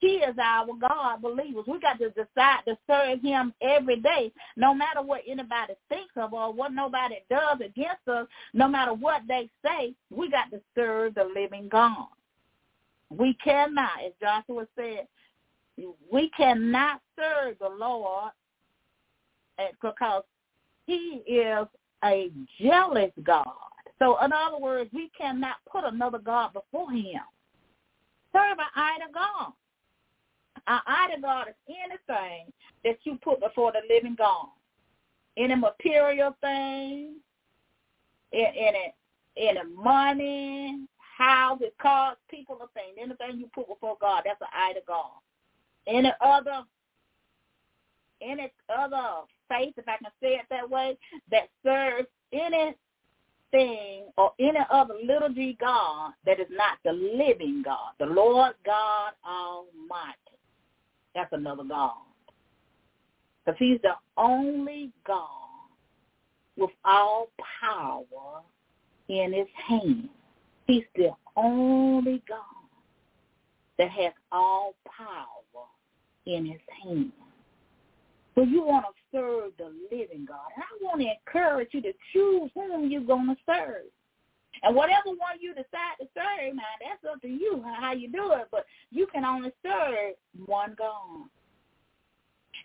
[0.00, 1.64] he is our God believers.
[1.66, 6.32] We got to decide to serve him every day, no matter what anybody thinks of
[6.32, 11.14] or what nobody does against us, no matter what they say, we got to serve
[11.14, 12.06] the living God.
[13.10, 15.06] We cannot, as Joshua said,
[16.10, 18.30] we cannot serve the Lord
[19.82, 20.22] because
[20.86, 21.66] he is
[22.04, 23.46] a jealous God.
[23.98, 27.20] So in other words, we cannot put another God before him.
[28.32, 29.52] Serve an idol God.
[30.66, 32.52] An idol God is anything
[32.84, 34.48] that you put before the living God.
[35.36, 37.16] Any material thing,
[38.32, 38.94] any,
[39.36, 40.86] any money,
[41.18, 42.96] houses, cars, people, or things.
[43.00, 45.10] Anything you put before God, that's an idol God.
[45.86, 46.62] Any other
[48.22, 50.96] any other faith, if I can say it that way,
[51.30, 52.76] that serves anything
[54.16, 59.12] or any other little g God that is not the living God, the Lord God
[59.26, 60.16] Almighty.
[61.14, 61.94] That's another God.
[63.44, 65.28] Because he's the only God
[66.56, 67.28] with all
[67.60, 68.42] power
[69.08, 70.08] in his hand.
[70.66, 72.38] He's the only God
[73.78, 75.64] that has all power
[76.26, 77.12] in his hand.
[78.34, 80.48] So you want to serve the living God.
[80.54, 83.86] And I want to encourage you to choose whom you're going to serve.
[84.62, 88.32] And whatever one you decide to serve, now that's up to you how you do
[88.32, 88.48] it.
[88.50, 90.14] But you can only serve
[90.46, 91.26] one God.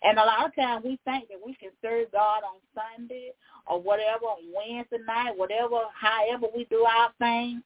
[0.02, 3.32] And a lot of times we think that we can serve God on Sunday
[3.66, 7.62] or whatever, on Wednesday night, whatever, however we do our thing.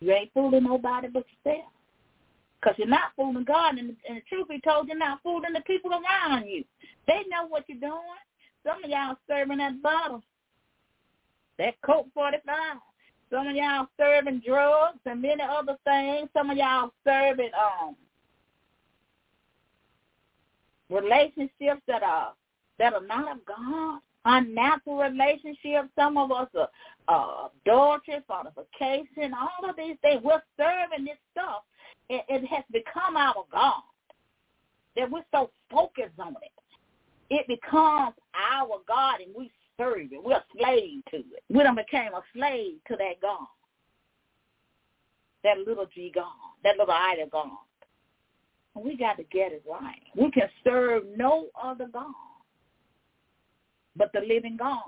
[0.00, 1.70] You ain't fooling nobody but yourself.
[2.64, 3.76] Because you're not fooling God.
[3.76, 6.64] And, and the truth be told, you're not fooling the people around you.
[7.06, 8.00] They know what you're doing.
[8.64, 10.22] Some of y'all serving that bottle,
[11.58, 12.54] that Colt 45.
[13.30, 16.30] Some of y'all serving drugs and many other things.
[16.32, 17.96] Some of y'all serving um
[20.88, 22.32] relationships that are
[22.78, 25.88] that are not of God, unnatural relationships.
[25.96, 26.68] Some of us are
[27.08, 30.22] uh, adultery, fornication, all of these things.
[30.22, 31.62] We're serving this stuff.
[32.08, 33.82] It, it has become our God
[34.96, 36.52] that we're so focused on it
[37.30, 40.22] it becomes our God and we serve it.
[40.22, 41.42] We're a slave to it.
[41.48, 43.46] We done became a slave to that God.
[45.42, 46.26] That little G God.
[46.62, 47.50] That little idol God.
[48.74, 50.02] And we got to get it right.
[50.16, 52.12] We can serve no other God
[53.96, 54.80] but the living God.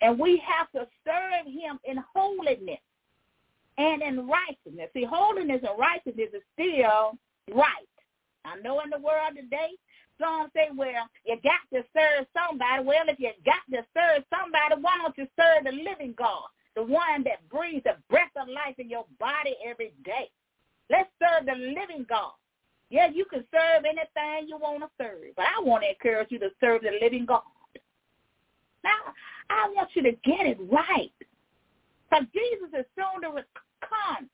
[0.00, 2.80] And we have to serve him in holiness
[3.78, 4.90] and in righteousness.
[4.92, 7.16] See, holiness and righteousness is still
[7.54, 7.88] right.
[8.44, 9.70] I know in the world today,
[10.20, 12.82] some say, well, you got to serve somebody.
[12.82, 16.82] Well, if you got to serve somebody, why don't you serve the living God, the
[16.82, 20.28] one that breathes the breath of life in your body every day?
[20.90, 22.32] Let's serve the living God.
[22.90, 26.38] Yeah, you can serve anything you want to serve, but I want to encourage you
[26.40, 27.42] to serve the living God.
[28.82, 29.12] Now,
[29.50, 31.12] I want you to get it right.
[32.08, 33.44] Because Jesus is soon to
[33.84, 34.28] come.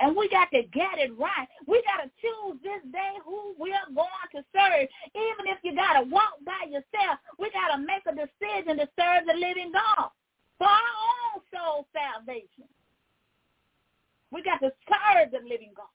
[0.00, 1.48] And we got to get it right.
[1.66, 4.88] We got to choose this day who we're going to serve.
[5.12, 8.88] Even if you got to walk by yourself, we got to make a decision to
[8.96, 10.08] serve the living God
[10.56, 12.64] for our own soul salvation.
[14.32, 15.92] We got to serve the living God.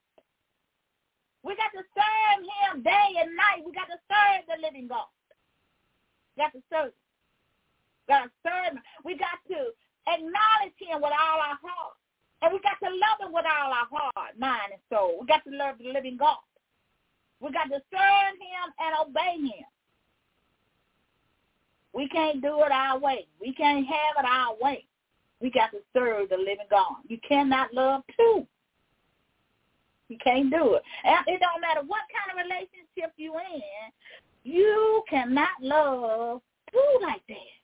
[1.42, 3.64] We got to serve him day and night.
[3.64, 5.10] We got to serve the living God.
[6.36, 6.92] We got to serve.
[8.06, 8.78] We got to serve.
[9.02, 9.74] We got to
[10.08, 11.96] acknowledge him with all our heart.
[12.42, 15.18] And we got to love him with all our heart, mind, and soul.
[15.20, 16.38] We got to love the living God.
[17.40, 19.66] We got to serve him and obey him.
[21.92, 23.26] We can't do it our way.
[23.40, 24.84] We can't have it our way.
[25.40, 26.96] We got to serve the living God.
[27.08, 28.46] You cannot love two.
[30.08, 30.82] You can't do it.
[31.04, 33.62] And it don't matter what kind of relationship you in,
[34.44, 36.40] you cannot love
[36.70, 37.55] two like that.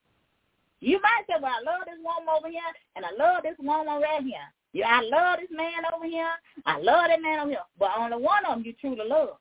[0.82, 2.60] You might say, well, I love this woman over here,
[2.96, 4.50] and I love this woman right here.
[4.72, 6.32] Yeah, I love this man over here.
[6.66, 7.62] I love that man over here.
[7.78, 9.38] But only one of them you truly love.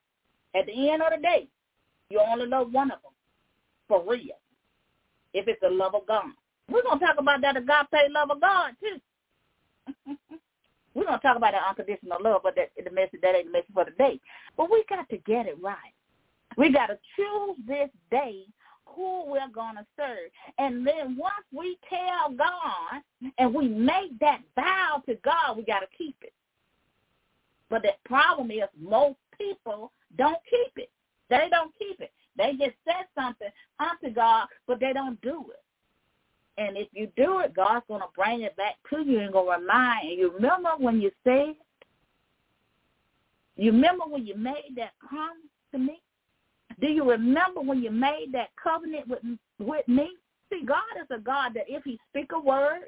[0.53, 1.47] At the end of the day,
[2.11, 3.11] you only love one of them
[3.87, 4.37] for real.
[5.33, 6.29] If it's the love of God.
[6.69, 10.15] We're going to talk about that agape love of God, too.
[10.93, 13.51] We're going to talk about that unconditional love, but that, the message, that ain't the
[13.51, 14.19] message for today.
[14.57, 15.95] But we got to get it right.
[16.55, 18.45] We got to choose this day
[18.95, 20.29] who we're going to serve.
[20.57, 25.79] And then once we tell God and we make that vow to God, we got
[25.79, 26.33] to keep it.
[27.69, 30.89] But the problem is most people don't keep it.
[31.29, 32.11] They don't keep it.
[32.37, 33.49] They just said something
[33.79, 35.63] unto God, but they don't do it.
[36.57, 39.57] And if you do it, God's going to bring it back to you and going
[39.57, 40.31] to remind you.
[40.33, 41.55] Remember when you said,
[43.55, 45.37] you remember when you made that promise
[45.71, 46.01] to me?
[46.81, 49.19] Do you remember when you made that covenant with,
[49.59, 50.09] with me?
[50.51, 52.85] See, God is a God that if he speak a word,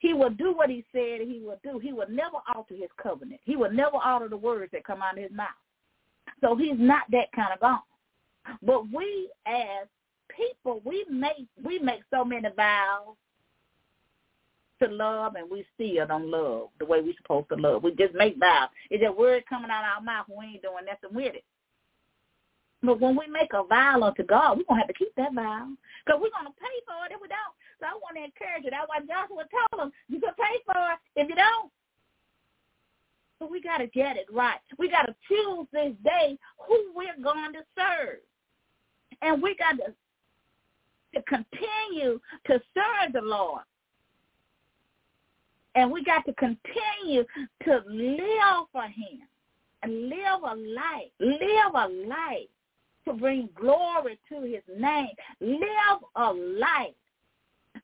[0.00, 1.78] he will do what he said he will do.
[1.78, 3.40] He will never alter his covenant.
[3.44, 5.48] He will never alter the words that come out of his mouth.
[6.40, 7.78] So he's not that kind of God.
[8.62, 9.86] But we as
[10.36, 13.14] people, we make we make so many vows
[14.82, 17.82] to love, and we still don't love the way we're supposed to love.
[17.82, 18.68] We just make vows.
[18.90, 20.26] It's a word coming out of our mouth.
[20.28, 21.44] We ain't doing nothing with it.
[22.82, 25.34] But when we make a vow unto God, we're going to have to keep that
[25.34, 25.68] vow
[26.04, 27.54] because we're going to pay for it if we don't.
[27.80, 28.70] So I want to encourage you.
[28.70, 31.70] That's why Joshua told them, you can pay for it if you don't.
[33.38, 34.60] So we got to get it right.
[34.78, 38.20] We got to choose this day who we're going to serve.
[39.22, 39.92] And we got to
[41.14, 43.62] to continue to serve the Lord.
[45.74, 47.24] And we got to continue
[47.64, 49.20] to live for him
[49.82, 52.48] and live a life, live a life
[53.06, 55.08] to bring glory to his name.
[55.40, 56.94] Live a life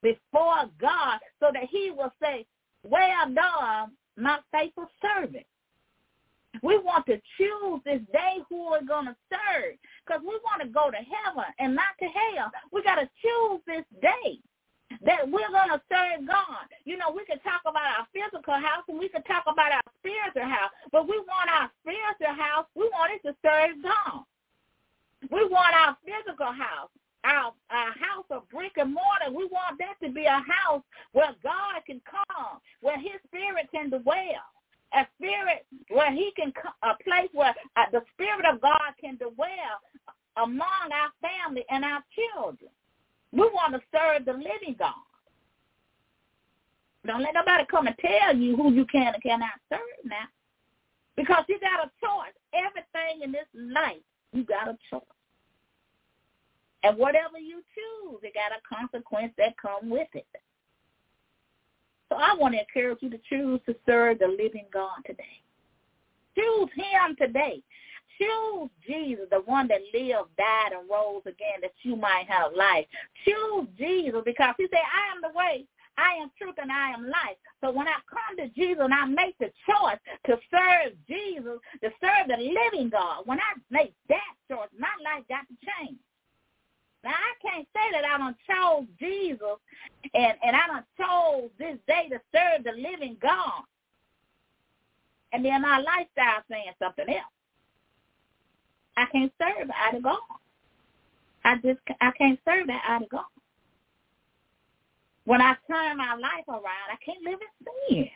[0.02, 2.46] before God so that he will say,
[2.82, 5.46] well done, my faithful servant.
[6.62, 9.74] We want to choose this day who we're going to serve
[10.06, 12.50] because we want to go to heaven and not to hell.
[12.72, 14.38] We got to choose this day
[15.00, 16.68] that we're going to serve God.
[16.84, 19.86] You know, we can talk about our physical house and we can talk about our
[19.98, 24.28] spiritual house, but we want our spiritual house, we want it to serve God.
[25.30, 26.90] We want our physical house,
[27.24, 30.82] our, our house of brick and mortar, we want that to be a house
[31.12, 34.42] where God can come, where his spirit can dwell
[34.94, 39.80] a spirit where he can, a place where uh, the spirit of God can dwell
[40.36, 42.70] among our family and our children.
[43.32, 44.92] We want to serve the living God.
[47.06, 50.28] Don't let nobody come and tell you who you can and cannot serve now.
[51.16, 52.32] Because you got a choice.
[52.54, 55.02] Everything in this life, you got a choice.
[56.82, 60.26] And whatever you choose, it got a consequence that come with it.
[62.08, 65.40] So I want to encourage you to choose to serve the living God today.
[66.36, 67.62] Choose him today.
[68.18, 72.86] Choose Jesus, the one that lived, died, and rose again that you might have life.
[73.24, 75.64] Choose Jesus because he said, I am the way,
[75.96, 77.36] I am truth, and I am life.
[77.60, 81.90] So when I come to Jesus and I make the choice to serve Jesus, to
[82.00, 85.98] serve the living God, when I make that choice, my life got to change.
[87.04, 89.58] Now I can't say that I don't chose Jesus
[90.14, 93.62] and, and I don't chose this day to serve the living God.
[95.32, 97.32] And then my lifestyle saying something else.
[98.96, 100.18] I can't serve out of God.
[101.44, 103.24] I just I can't serve that out of God.
[105.24, 108.08] When I turn my life around, I can't live in sin.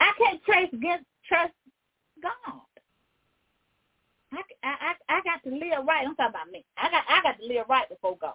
[0.00, 1.52] I can't trace against trust
[2.22, 2.60] God.
[4.62, 6.06] I, I, I got to live right.
[6.06, 6.64] I'm talking about me.
[6.76, 8.34] I got I got to live right before God.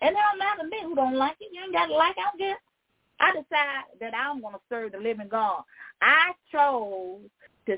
[0.00, 1.50] And it don't matter to me who don't like it.
[1.52, 2.20] You ain't got to like it.
[2.20, 2.56] I don't care.
[3.18, 5.62] I decide that I'm going to serve the living God.
[6.02, 7.20] I chose
[7.66, 7.76] to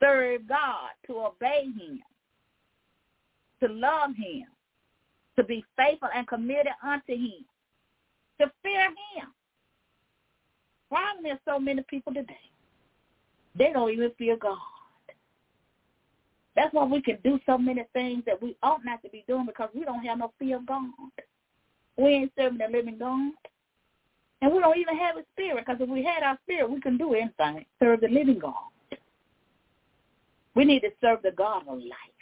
[0.00, 2.00] serve God, to obey him,
[3.62, 4.44] to love him,
[5.36, 7.44] to be faithful and committed unto him,
[8.40, 9.28] to fear him.
[10.88, 12.34] Problem is so many people today,
[13.56, 14.56] they don't even fear God.
[16.60, 19.46] That's why we can do so many things that we ought not to be doing
[19.46, 20.90] because we don't have no fear of God.
[21.96, 23.32] We ain't serving the living God.
[24.42, 26.98] And we don't even have a spirit because if we had our spirit, we can
[26.98, 27.64] do anything.
[27.82, 28.52] Serve the living God.
[30.54, 32.20] We need to serve the God of life.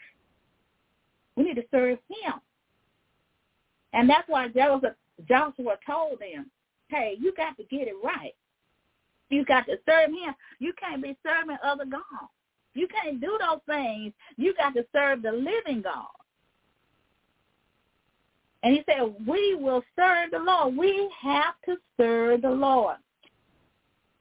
[1.34, 2.34] We need to serve him.
[3.92, 4.94] And that's why Joshua,
[5.84, 6.48] told them,
[6.90, 8.36] hey, you got to get it right.
[9.30, 10.32] You got to serve him.
[10.60, 12.30] You can't be serving other gods.
[12.78, 14.12] You can't do those things.
[14.36, 16.06] You got to serve the living God.
[18.62, 20.76] And he said, we will serve the Lord.
[20.76, 22.96] We have to serve the Lord.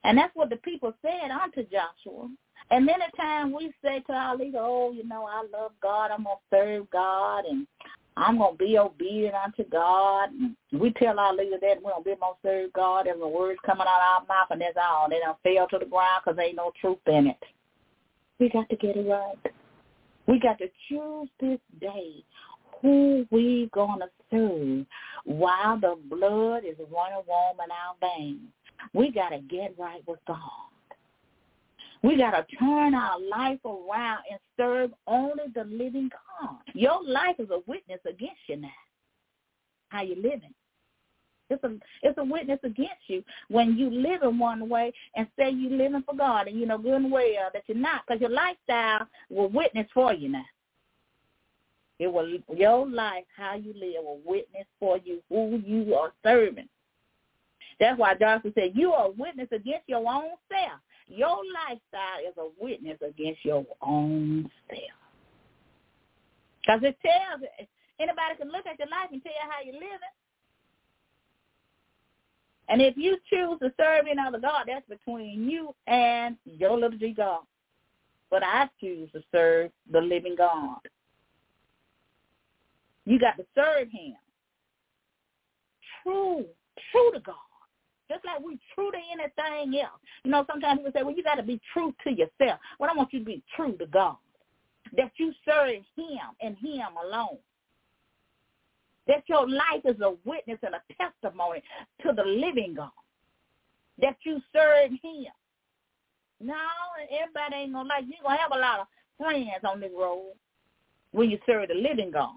[0.03, 2.29] And that's what the people said unto Joshua.
[2.71, 6.11] And many times we say to our leader, oh, you know, I love God.
[6.11, 7.45] I'm going to serve God.
[7.45, 7.67] And
[8.15, 10.29] I'm going to be obedient unto God.
[10.31, 13.07] And We tell our leader that we don't be going to serve God.
[13.07, 15.07] A words coming out of our mouth, and that's all.
[15.09, 17.43] They don't fail to the ground because ain't no truth in it.
[18.39, 19.37] We got to get it right.
[20.27, 22.23] We got to choose this day
[22.81, 24.85] who we going to serve
[25.25, 28.49] while the blood is running warm in our veins.
[28.93, 30.37] We got to get right with God.
[32.03, 36.09] We got to turn our life around and serve only the living
[36.41, 36.57] God.
[36.73, 38.69] Your life is a witness against you now.
[39.89, 40.53] How you living?
[41.49, 41.71] It's a
[42.03, 46.03] it's a witness against you when you live in one way and say you living
[46.05, 49.49] for God and you know good and well that you're not because your lifestyle will
[49.49, 50.45] witness for you now.
[51.99, 56.69] It will your life, how you live, will witness for you who you are serving.
[57.79, 60.79] That's why Joshua said you are a witness against your own self.
[61.07, 64.81] Your lifestyle is a witness against your own self.
[66.61, 67.41] Because it tells
[67.99, 70.13] anybody can look at your life and tell you how you're living.
[72.69, 76.97] And if you choose to serve any other God, that's between you and your little
[76.97, 77.41] g God.
[78.29, 80.79] But I choose to serve the living God.
[83.05, 84.15] You got to serve him.
[86.03, 86.45] True,
[86.91, 87.35] true to God.
[88.09, 89.99] Just like we true to anything else.
[90.23, 92.59] You know, sometimes people say, well, you got to be true to yourself.
[92.79, 94.17] Well, I want you to be true to God.
[94.95, 97.37] That you serve him and him alone.
[99.07, 101.63] That your life is a witness and a testimony
[102.03, 102.89] to the living God.
[103.99, 105.31] That you serve him.
[106.39, 106.55] No,
[107.11, 108.15] everybody ain't to like you.
[108.23, 108.87] To have a lot of
[109.17, 110.33] friends on this road
[111.11, 112.35] when you serve the living God.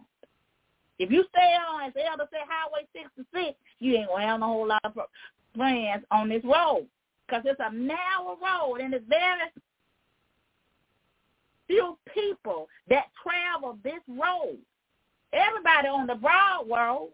[0.99, 4.66] If you stay on, as Elder say, Highway 66, you ain't to have a whole
[4.66, 4.93] lot of
[5.57, 6.87] friends on this road
[7.27, 9.51] because it's a narrow road and it's very
[11.66, 14.59] few people that travel this road.
[15.33, 17.11] Everybody on the broad road,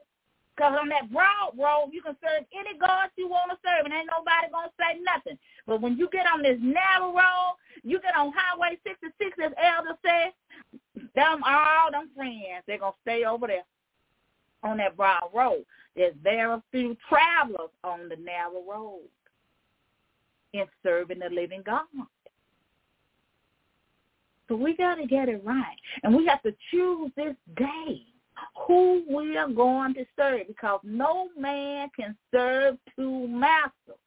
[0.55, 3.93] because on that broad road, you can serve any God you want to serve, and
[3.93, 5.39] ain't nobody going to say nothing.
[5.67, 9.99] But when you get on this narrow road, you get on Highway 66, as Elder
[10.01, 10.33] said,
[11.15, 13.65] them all them friends, they're going to stay over there
[14.63, 15.65] on that broad road.
[15.95, 19.09] There's very few travelers on the narrow road
[20.53, 21.85] in serving the living God.
[24.49, 25.77] So we got to get it right.
[26.03, 28.03] And we have to choose this day
[28.67, 33.99] who we are going to serve because no man can serve two masters.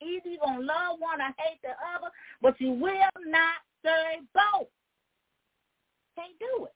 [0.00, 2.10] Either you're going to love one or hate the other,
[2.40, 2.92] but you will
[3.26, 4.68] not serve both.
[6.16, 6.74] Can't do it.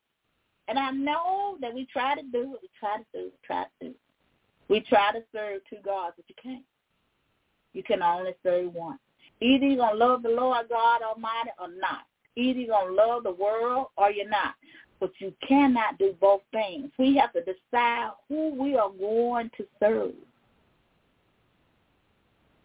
[0.68, 2.60] And I know that we try to do it.
[2.62, 3.32] We try to do it.
[3.32, 3.96] We try to do it.
[4.68, 6.64] We try to serve two gods, but you can't.
[7.72, 8.98] You can only serve one.
[9.40, 12.06] Either you're going to love the Lord God Almighty or not.
[12.36, 14.54] Either you're going to love the world or you're not.
[15.00, 16.90] But you cannot do both things.
[16.98, 20.12] We have to decide who we are going to serve.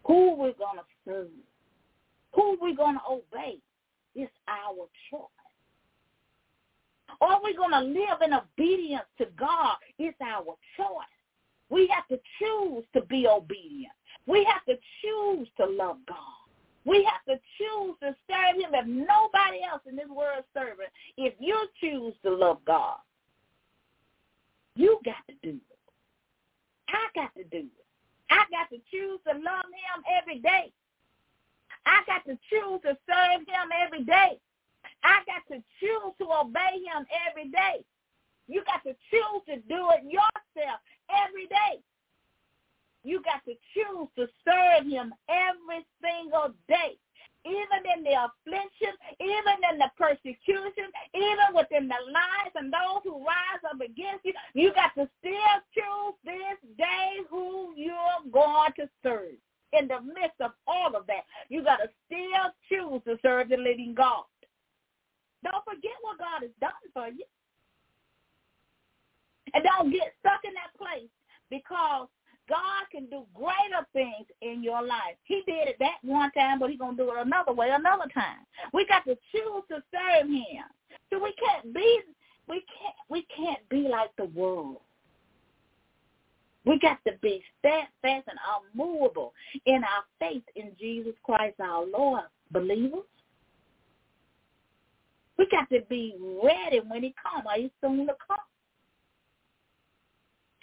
[0.06, 1.28] Who we're going to serve.
[2.34, 3.58] Who we're going to obey.
[4.14, 5.28] It's our choice.
[7.20, 9.76] Are we going to live in obedience to God?
[9.98, 10.44] It's our
[10.76, 11.16] choice.
[11.70, 13.92] We have to choose to be obedient.
[14.26, 16.16] We have to choose to love God.
[16.84, 20.86] We have to choose to serve him if nobody else in this world serving.
[21.16, 22.96] If you choose to love God,
[24.74, 25.78] you got to do it.
[26.88, 27.84] I got to do it.
[28.30, 30.72] I got to choose to love him every day.
[31.86, 34.38] I got to choose to serve him every day.
[35.02, 37.84] I got to choose to obey him every day.
[38.46, 41.80] You got to choose to do it yourself every day.
[43.08, 47.00] You got to choose to serve him every single day.
[47.46, 53.24] even in the affliction, even in the persecution, even within the lies and those who
[53.24, 58.88] rise up against you, you got to still choose this day who you're going to
[59.02, 59.40] serve.
[59.72, 63.56] In the midst of all of that, you got to still choose to serve the
[63.56, 64.24] living God.
[65.44, 67.24] Don't forget what God has done for you.
[69.54, 71.08] And don't get stuck in that place
[71.48, 72.08] because
[72.48, 75.16] God can do greater things in your life.
[75.24, 78.06] He did it that one time, but he's going to do it another way another
[78.12, 78.46] time.
[78.72, 80.64] We got to choose to serve him.
[81.10, 82.00] So we can't be
[82.48, 84.78] we can't we can't be like the world.
[86.64, 88.38] We got to be steadfast and
[88.74, 89.32] unmovable
[89.64, 93.04] in our faith in Jesus Christ our Lord, believers.
[95.38, 97.46] We got to be ready when he comes.
[97.48, 98.38] Are you soon to come?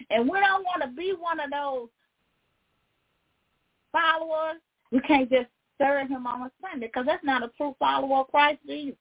[0.10, 1.90] And we don't want to be one of those
[3.92, 4.62] followers.
[4.92, 5.48] We can't just
[5.82, 8.98] serve him on a Sunday because that's not a true follower of Christ Jesus.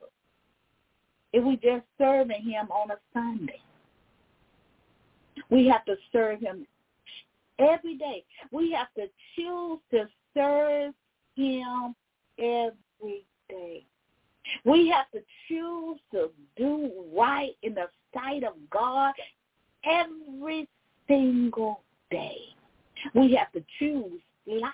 [1.33, 3.61] If we just serving him on a Sunday.
[5.51, 6.67] We have to serve him
[7.59, 8.25] every day.
[8.51, 10.95] We have to choose to serve
[11.37, 11.95] him
[12.39, 13.85] every day.
[14.65, 19.15] We have to choose to do right in the sight of God
[19.85, 20.69] every
[21.09, 22.39] single day.
[23.15, 24.73] We have to choose life.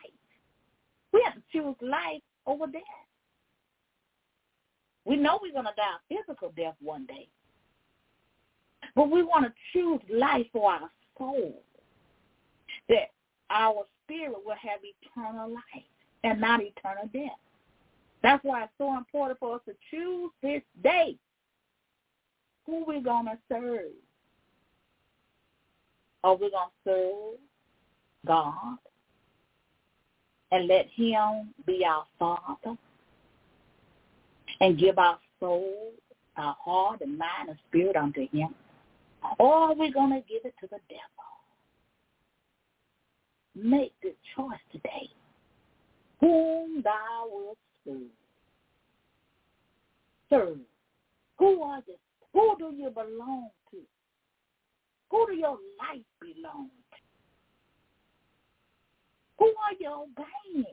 [1.13, 2.83] We have to choose life over death.
[5.05, 7.29] We know we're going to die physical death one day.
[8.95, 11.63] But we want to choose life for our soul.
[12.89, 13.11] That
[13.51, 15.85] our spirit will have eternal life
[16.25, 17.39] and not eternal death.
[18.23, 21.17] That's why it's so important for us to choose this day
[22.67, 23.93] who we're going to serve.
[26.23, 27.39] Are we going to serve
[28.27, 28.79] God
[30.53, 32.77] and let him be our Father
[34.61, 35.93] and give our soul,
[36.37, 38.55] our heart and mind and spirit unto him?
[39.39, 41.01] Or are we going to give it to the devil?
[43.55, 45.09] Make the choice today
[46.21, 48.11] whom thou wilt serve.
[50.29, 50.59] Serve.
[51.39, 51.95] Who are you?
[52.33, 53.79] Who do you belong to?
[55.11, 56.97] Who do your life belong to?
[59.39, 60.67] Who are you obeying?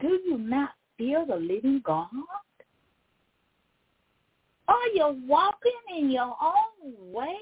[0.00, 2.08] Do you not fear the living God?
[4.66, 7.38] Are you walking in your own way?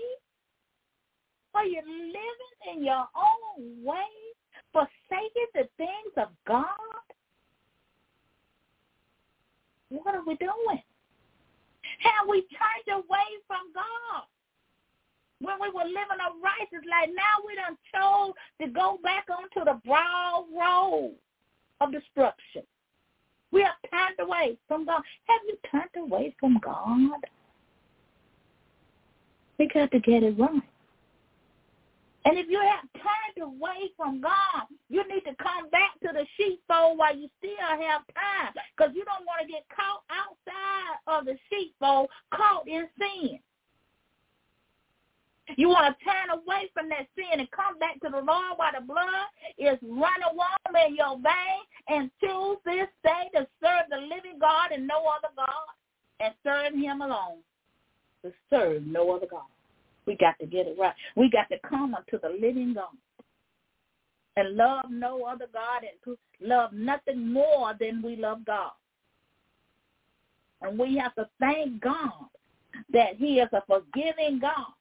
[1.54, 3.94] Are you living in your own way,
[4.72, 6.66] forsaking the things of God?
[9.90, 10.82] What are we doing?
[12.02, 14.26] Have we turned away from God?
[15.40, 19.64] When we were living a righteous life, now we done chose to go back onto
[19.64, 21.14] the broad road
[21.80, 22.62] of destruction.
[23.50, 25.02] We have turned away from God.
[25.24, 27.20] Have you turned away from God?
[29.58, 30.62] We got to get it right.
[32.24, 36.24] And if you have turned away from God, you need to come back to the
[36.36, 41.24] sheepfold while you still have time because you don't want to get caught outside of
[41.26, 43.40] the sheepfold, caught in sin.
[45.56, 48.72] You want to turn away from that sin and come back to the Lord while
[48.72, 49.26] the blood
[49.58, 54.70] is running warm in your veins and choose this day to serve the living God
[54.72, 55.74] and no other God
[56.20, 57.38] and serve him alone.
[58.24, 59.50] To serve no other God.
[60.06, 60.94] We got to get it right.
[61.16, 62.96] We got to come unto the living God
[64.36, 68.72] and love no other God and love nothing more than we love God.
[70.62, 72.28] And we have to thank God
[72.92, 74.72] that he is a forgiving God.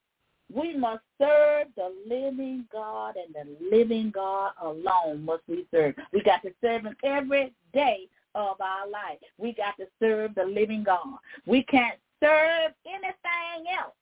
[0.53, 5.95] We must serve the living God and the living God alone must we serve.
[6.13, 9.17] We got to serve him every day of our life.
[9.37, 11.17] We got to serve the living God.
[11.45, 13.93] We can't serve anything else.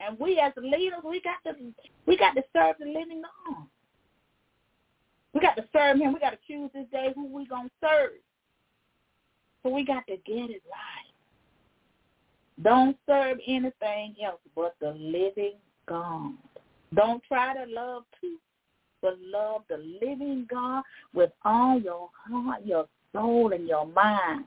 [0.00, 1.58] And we as leaders, we got to
[2.06, 3.66] we got to serve the living God.
[5.34, 6.12] We got to serve him.
[6.12, 8.12] We got to choose this day who we gonna serve.
[9.62, 11.08] So we got to get it right.
[12.62, 15.54] Don't serve anything else but the living
[15.86, 16.32] God.
[16.94, 18.38] Don't try to love two,
[19.02, 20.82] but love the living God
[21.12, 24.44] with all your heart, your soul, and your mind.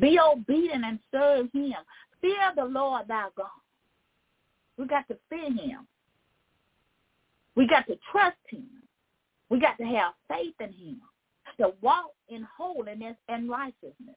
[0.00, 1.74] Be obedient and serve him.
[2.20, 3.46] Fear the Lord thy God.
[4.78, 5.86] We got to fear him.
[7.54, 8.68] We got to trust him.
[9.50, 11.00] We got to have faith in him.
[11.60, 14.16] To walk in holiness and righteousness.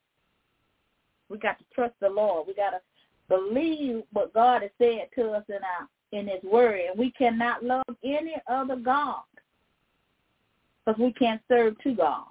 [1.29, 2.47] We got to trust the Lord.
[2.47, 2.81] We got to
[3.27, 6.79] believe what God has said to us in our in his word.
[6.89, 9.23] And we cannot love any other God
[10.85, 12.29] because we can't serve two gods.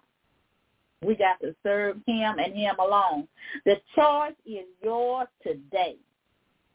[1.02, 3.28] We got to serve him and him alone.
[3.66, 5.96] The choice is yours today.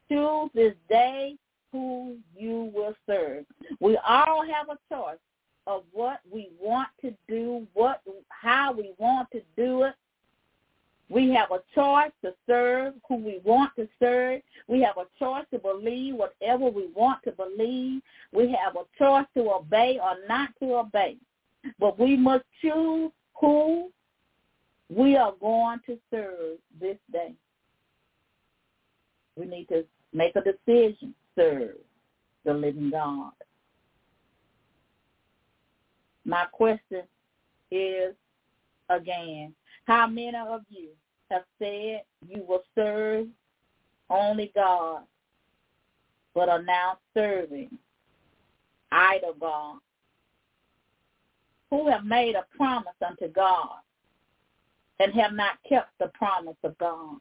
[0.09, 1.35] Choose this day
[1.71, 3.45] who you will serve.
[3.79, 5.19] We all have a choice
[5.67, 9.93] of what we want to do, what how we want to do it.
[11.09, 14.41] We have a choice to serve who we want to serve.
[14.67, 18.01] We have a choice to believe whatever we want to believe.
[18.31, 21.17] We have a choice to obey or not to obey.
[21.79, 23.89] But we must choose who
[24.89, 27.33] we are going to serve this day.
[29.35, 31.75] We need to make a decision, serve
[32.45, 33.31] the living God.
[36.25, 37.03] My question
[37.71, 38.13] is
[38.89, 39.53] again,
[39.85, 40.89] how many of you
[41.31, 43.27] have said you will serve
[44.09, 45.03] only God,
[46.33, 47.69] but are now serving
[48.91, 49.77] idol God,
[51.69, 53.77] who have made a promise unto God
[54.99, 57.17] and have not kept the promise of God.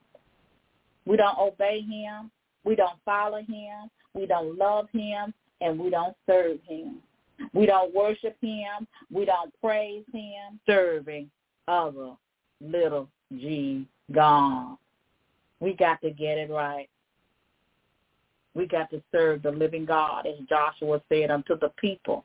[1.05, 2.31] We don't obey him.
[2.65, 3.91] We don't follow him.
[4.15, 5.33] We don't love him.
[5.61, 6.99] And we don't serve him.
[7.53, 8.87] We don't worship him.
[9.13, 10.61] We don't praise him.
[10.67, 11.31] Serving
[11.67, 12.13] other
[12.61, 14.77] little g God.
[15.61, 16.89] We got to get it right.
[18.55, 22.25] We got to serve the living God, as Joshua said unto the people.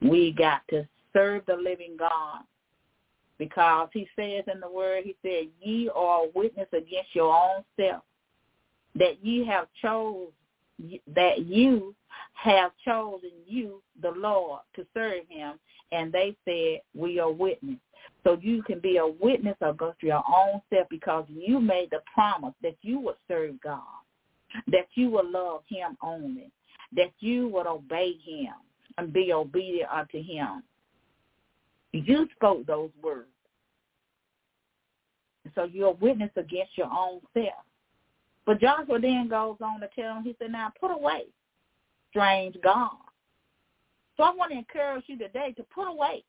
[0.00, 2.40] We got to serve the living God
[3.38, 7.64] because he says in the word, he said, ye are a witness against your own
[7.78, 8.02] self,
[8.96, 10.28] that ye have chose,
[11.14, 11.94] that you
[12.34, 15.58] have chosen you, the Lord, to serve him.
[15.92, 17.78] And they said, we are witness.
[18.24, 22.54] So you can be a witness against your own self because you made the promise
[22.62, 23.80] that you would serve God,
[24.68, 26.50] that you would love him only,
[26.96, 28.54] that you would obey him
[28.98, 30.62] and be obedient unto him.
[31.92, 33.28] You spoke those words.
[35.54, 37.64] So you're a witness against your own self.
[38.46, 41.24] But Joshua then goes on to tell him, he said, now put away
[42.10, 42.92] strange gods.
[44.16, 46.22] So I want to encourage you today to put away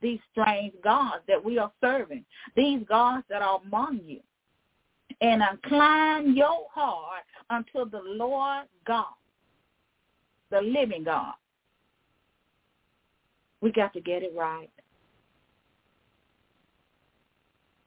[0.00, 2.24] these strange gods that we are serving,
[2.54, 4.20] these gods that are among you,
[5.20, 9.06] and incline your heart unto the Lord God,
[10.50, 11.34] the living God.
[13.60, 14.70] We got to get it right.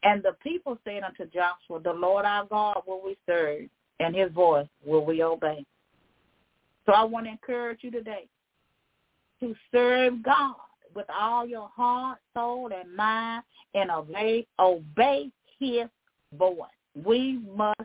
[0.04, 3.64] And the people said unto Joshua, The Lord our God will we serve,
[4.00, 5.66] and his voice will we obey.
[6.86, 8.28] So I want to encourage you today
[9.39, 10.56] to serve God
[10.95, 13.43] with all your heart, soul, and mind,
[13.74, 15.30] and obey, obey
[15.60, 15.88] his
[16.38, 16.56] voice.
[17.06, 17.82] We must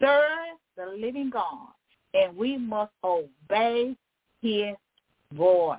[0.00, 1.68] serve the living God,
[2.14, 3.96] and we must obey
[4.40, 4.74] his
[5.32, 5.78] voice.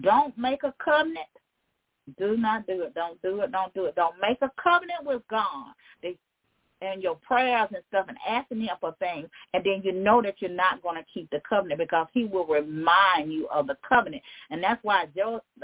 [0.00, 1.26] Don't make a covenant.
[2.18, 2.94] Do not do it.
[2.94, 3.52] Don't do it.
[3.52, 3.94] Don't do it.
[3.94, 5.74] Don't make a covenant with God
[6.80, 10.36] and your prayers and stuff and asking him for things and then you know that
[10.38, 14.22] you're not going to keep the covenant because he will remind you of the covenant
[14.50, 15.04] and that's why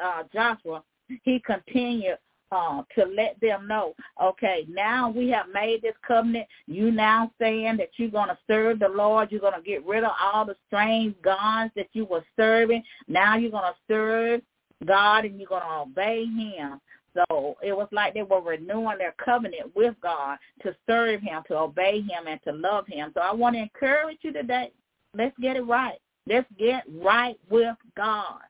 [0.03, 0.82] uh, joshua
[1.22, 2.18] he continued
[2.53, 6.47] uh, to let them know, okay, now we have made this covenant.
[6.66, 9.32] You now saying that you're going to serve the Lord.
[9.32, 12.84] You're going to get rid of all the strange gods that you were serving.
[13.09, 14.40] Now you're going to serve
[14.87, 16.80] God and you're going to obey him.
[17.14, 21.57] So it was like they were renewing their covenant with God to serve him, to
[21.57, 23.12] obey him, and to love him.
[23.14, 24.72] So I want to encourage you today.
[25.16, 25.99] Let's get it right.
[26.26, 28.41] Let's get right with God.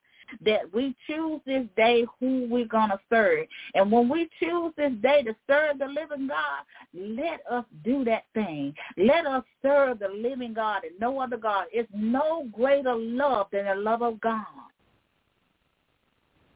[0.45, 3.47] That we choose this day who we're going to serve.
[3.75, 6.65] And when we choose this day to serve the living God,
[6.95, 8.75] let us do that thing.
[8.97, 11.67] Let us serve the living God and no other God.
[11.71, 14.47] It's no greater love than the love of God.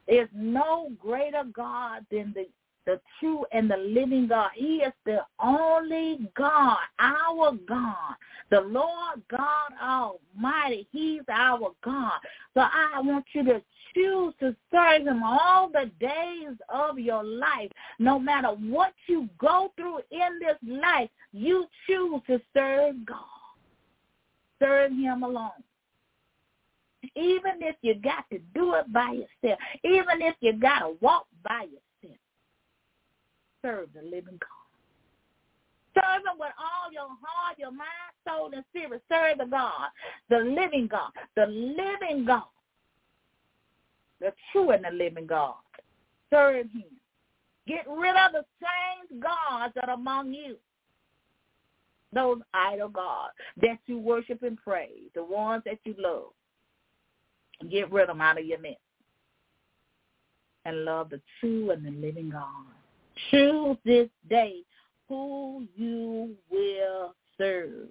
[0.09, 2.47] There's no greater God than the
[2.89, 4.49] the true and the living God.
[4.55, 8.15] He is the only God, our God,
[8.51, 10.89] the Lord God Almighty.
[10.91, 12.19] He's our God.
[12.55, 13.63] So I want you to
[13.95, 17.71] choose to serve him all the days of your life.
[17.99, 23.19] No matter what you go through in this life, you choose to serve God.
[24.59, 25.51] Serve him alone.
[27.15, 31.27] Even if you got to do it by yourself, even if you got to walk
[31.45, 32.19] by yourself,
[33.63, 34.59] serve the living God.
[35.95, 37.89] Serve him with all your heart, your mind,
[38.27, 39.03] soul, and spirit.
[39.11, 39.89] Serve the God,
[40.29, 42.43] the living God, the living God,
[44.21, 45.55] the true and the living God.
[46.31, 46.85] Serve him.
[47.67, 50.57] Get rid of the strange gods that are among you.
[52.13, 56.33] Those idol gods that you worship and praise, the ones that you love.
[57.71, 58.79] Get rid of them out of your midst.
[60.65, 62.67] and love the true and the living God.
[63.31, 64.63] Choose this day
[65.09, 67.89] who you will serve.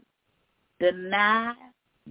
[0.80, 1.54] Deny,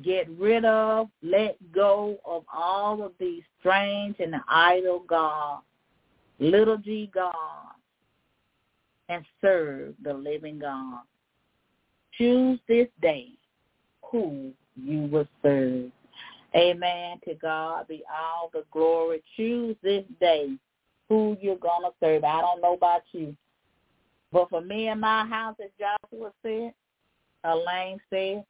[0.03, 5.65] get rid of, let go of all of these strange and idle gods,
[6.41, 7.37] little g gods,
[9.09, 11.03] and serve the living God.
[12.19, 13.29] Choose this day
[14.03, 15.93] who you will serve.
[16.57, 17.21] Amen.
[17.29, 19.23] To God be all the glory.
[19.37, 20.57] Choose this day
[21.09, 22.25] who you're going to serve.
[22.25, 23.37] I don't know about you.
[24.33, 26.73] But for me and my house, as Joshua said,
[27.45, 28.45] Elaine said,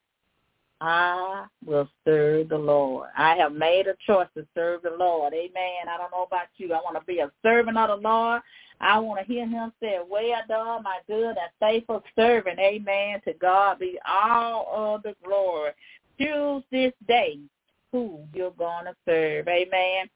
[0.79, 3.09] I will serve the Lord.
[3.17, 5.33] I have made a choice to serve the Lord.
[5.33, 5.89] Amen.
[5.89, 6.71] I don't know about you.
[6.73, 8.41] I want to be a servant of the Lord.
[8.79, 12.59] I want to hear him say, well done, my good and faithful servant.
[12.59, 13.21] Amen.
[13.25, 15.71] To God be all of the glory.
[16.19, 17.39] Choose this day
[17.91, 19.47] who you're going to serve.
[19.47, 20.09] Amen.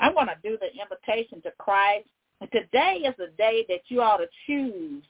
[0.00, 2.08] I'm going to do the invitation to Christ.
[2.40, 5.04] And today is a day that you ought to choose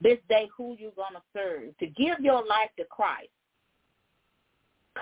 [0.00, 3.28] this day who you're going to serve, to give your life to Christ.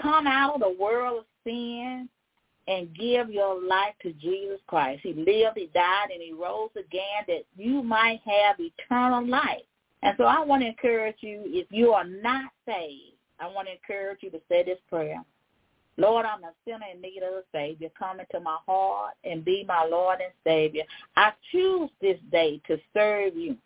[0.01, 2.09] Come out of the world of sin
[2.67, 5.01] and give your life to Jesus Christ.
[5.03, 9.63] He lived, he died, and he rose again that you might have eternal life.
[10.03, 13.73] And so I want to encourage you, if you are not saved, I want to
[13.73, 15.23] encourage you to say this prayer.
[15.99, 17.89] Lord, I'm a sinner in need of a Savior.
[17.99, 20.85] Come into my heart and be my Lord and Savior.
[21.17, 23.57] I choose this day to serve you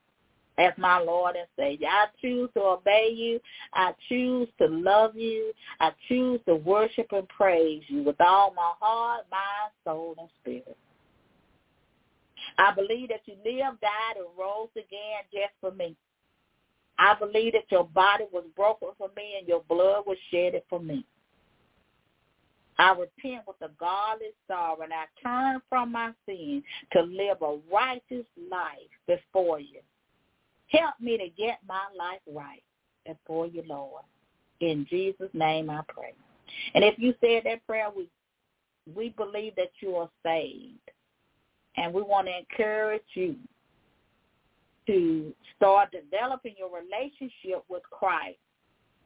[0.56, 1.88] as my Lord and Savior.
[1.88, 3.38] I choose to obey you.
[3.74, 5.52] I choose to love you.
[5.78, 10.76] I choose to worship and praise you with all my heart, mind, soul, and spirit.
[12.56, 15.96] I believe that you lived, died, and rose again just for me.
[16.98, 20.80] I believe that your body was broken for me and your blood was shedded for
[20.80, 21.04] me.
[22.82, 27.58] I repent with a godly sorrow and I turn from my sin to live a
[27.72, 29.78] righteous life before you.
[30.66, 32.62] Help me to get my life right
[33.06, 34.02] before you, Lord.
[34.60, 36.12] In Jesus' name I pray.
[36.74, 38.08] And if you said that prayer, we
[38.96, 40.90] we believe that you are saved.
[41.76, 43.36] And we want to encourage you
[44.88, 48.38] to start developing your relationship with Christ.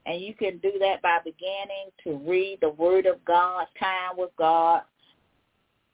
[0.06, 4.30] And you can do that by beginning to read the Word of God, time with
[4.38, 4.82] God,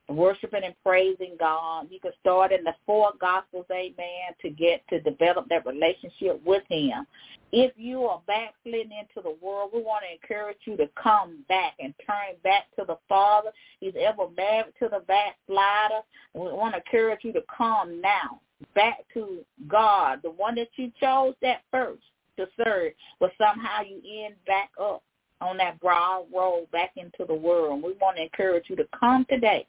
[0.08, 1.86] worshiping and praising God.
[1.90, 6.62] You can start in the four gospels, amen, to get to develop that relationship with
[6.68, 7.06] him.
[7.52, 11.74] If you are backsliding into the world, we want to encourage you to come back
[11.80, 13.50] and turn back to the Father.
[13.80, 16.00] He's ever married to the backslider.
[16.34, 18.40] We want to encourage you to come now
[18.74, 22.02] back to God, the one that you chose that first
[22.38, 25.02] to serve, but somehow you end back up
[25.40, 27.82] on that broad road back into the world.
[27.82, 29.66] We want to encourage you to come today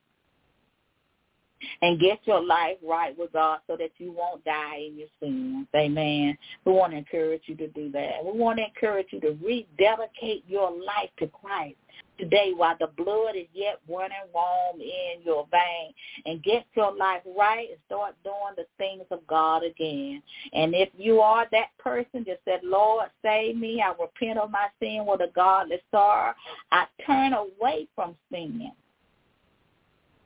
[1.82, 5.68] and get your life right with God so that you won't die in your sins.
[5.76, 6.38] Amen.
[6.66, 8.24] We want to encourage you to do that.
[8.24, 11.76] We want to encourage you to rededicate your life to Christ
[12.18, 15.94] today while the blood is yet running warm in your vein
[16.26, 20.22] and get your life right and start doing the things of God again.
[20.54, 24.68] And if you are that person that said, Lord, save me, I repent of my
[24.80, 26.34] sin with a godly sorrow,
[26.72, 28.72] I turn away from sin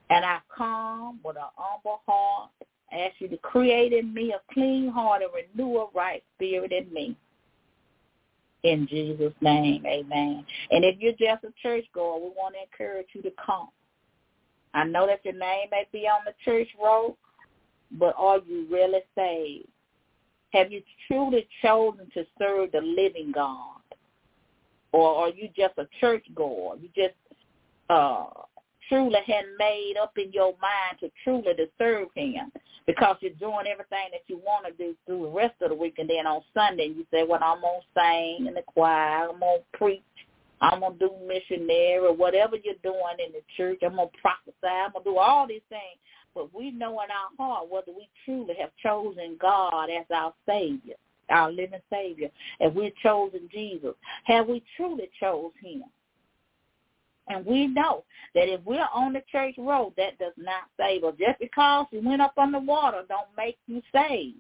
[0.10, 2.52] and I come with an humble heart.
[2.92, 6.92] Ask you to create in me a clean heart and renew a right spirit in
[6.94, 7.18] me.
[8.64, 10.46] In Jesus' name, amen.
[10.72, 13.70] And if you're just a church goer, we want to encourage you to come.
[14.74, 17.18] I know that your name may be on the church roll,
[17.92, 19.68] but are you really saved?
[20.54, 23.82] Have you truly chosen to serve the living God?
[24.92, 26.76] Or are you just a church goer?
[26.82, 27.16] You just
[27.90, 28.26] uh
[28.90, 32.52] truly had made up in your mind to truly to serve him
[32.86, 35.96] because you're doing everything that you want to do through the rest of the week
[35.98, 39.40] and then on Sunday you say, well, I'm going to sing in the choir, I'm
[39.40, 40.02] going to preach,
[40.62, 44.22] I'm going to do missionary or whatever you're doing in the church, I'm going to
[44.22, 46.00] prophesy, I'm going to do all these things.
[46.34, 50.94] But we know in our heart whether we truly have chosen God as our Savior,
[51.30, 52.30] our living Savior,
[52.60, 53.96] if we've chosen Jesus.
[54.26, 55.84] Have we truly chose him?
[57.30, 58.04] And we know
[58.36, 61.16] that if we're on the church road, that does not save us.
[61.20, 64.38] Just because you went up on the water don't make you saved.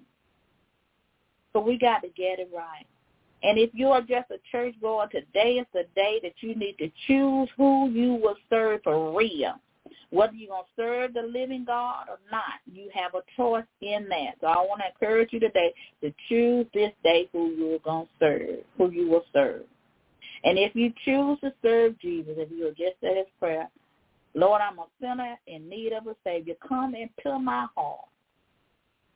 [1.53, 2.85] So we got to get it right.
[3.43, 6.77] And if you are just a church goer, today is the day that you need
[6.79, 9.53] to choose who you will serve for real.
[10.09, 14.07] Whether you're going to serve the living God or not, you have a choice in
[14.09, 14.35] that.
[14.39, 18.11] So I want to encourage you today to choose this day who you're going to
[18.19, 19.63] serve, who you will serve.
[20.43, 23.67] And if you choose to serve Jesus, if you'll just say this prayer,
[24.35, 26.55] Lord, I'm a sinner in need of a Savior.
[26.67, 28.05] Come into my heart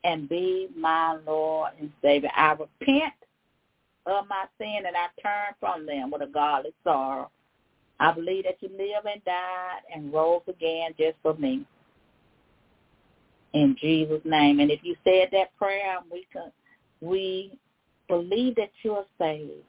[0.04, 2.30] and be my Lord and Savior.
[2.36, 3.14] I repent
[4.06, 7.30] of my sin and I turn from them with a godly sorrow.
[8.00, 11.64] I believe that you lived and died and rose again just for me.
[13.54, 14.58] In Jesus' name.
[14.58, 16.50] And if you said that prayer, we can,
[17.00, 17.56] we
[18.08, 19.62] believe that you're saved.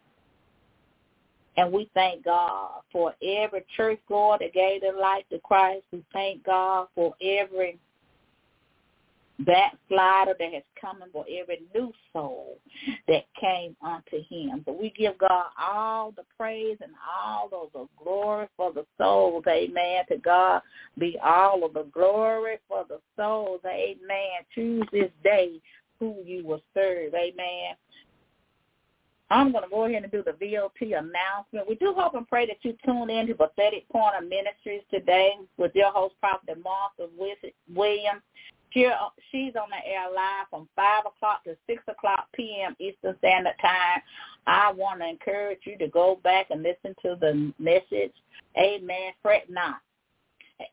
[1.56, 5.84] And we thank God for every church goer that gave their life to Christ.
[5.92, 7.78] We thank God for every
[9.40, 12.58] backslider that has come and for every new soul
[13.08, 14.64] that came unto him.
[14.66, 16.94] So we give God all the praise and
[17.24, 19.44] all of the glory for the souls.
[19.48, 20.04] Amen.
[20.10, 20.62] To God
[20.98, 23.62] be all of the glory for the souls.
[23.66, 24.44] Amen.
[24.54, 25.60] Choose this day
[26.00, 27.14] who you will serve.
[27.14, 27.76] Amen.
[29.34, 31.68] I'm going to go ahead and do the VOT announcement.
[31.68, 35.72] We do hope and pray that you tune in to Prophetic Corner Ministries today with
[35.74, 38.22] your host, Prophet Martha Williams.
[38.72, 38.88] She,
[39.32, 42.76] she's on the air live from 5 o'clock to 6 o'clock p.m.
[42.80, 44.02] Eastern Standard Time.
[44.46, 48.14] I want to encourage you to go back and listen to the message.
[48.60, 49.14] Amen.
[49.24, 49.78] Fret not.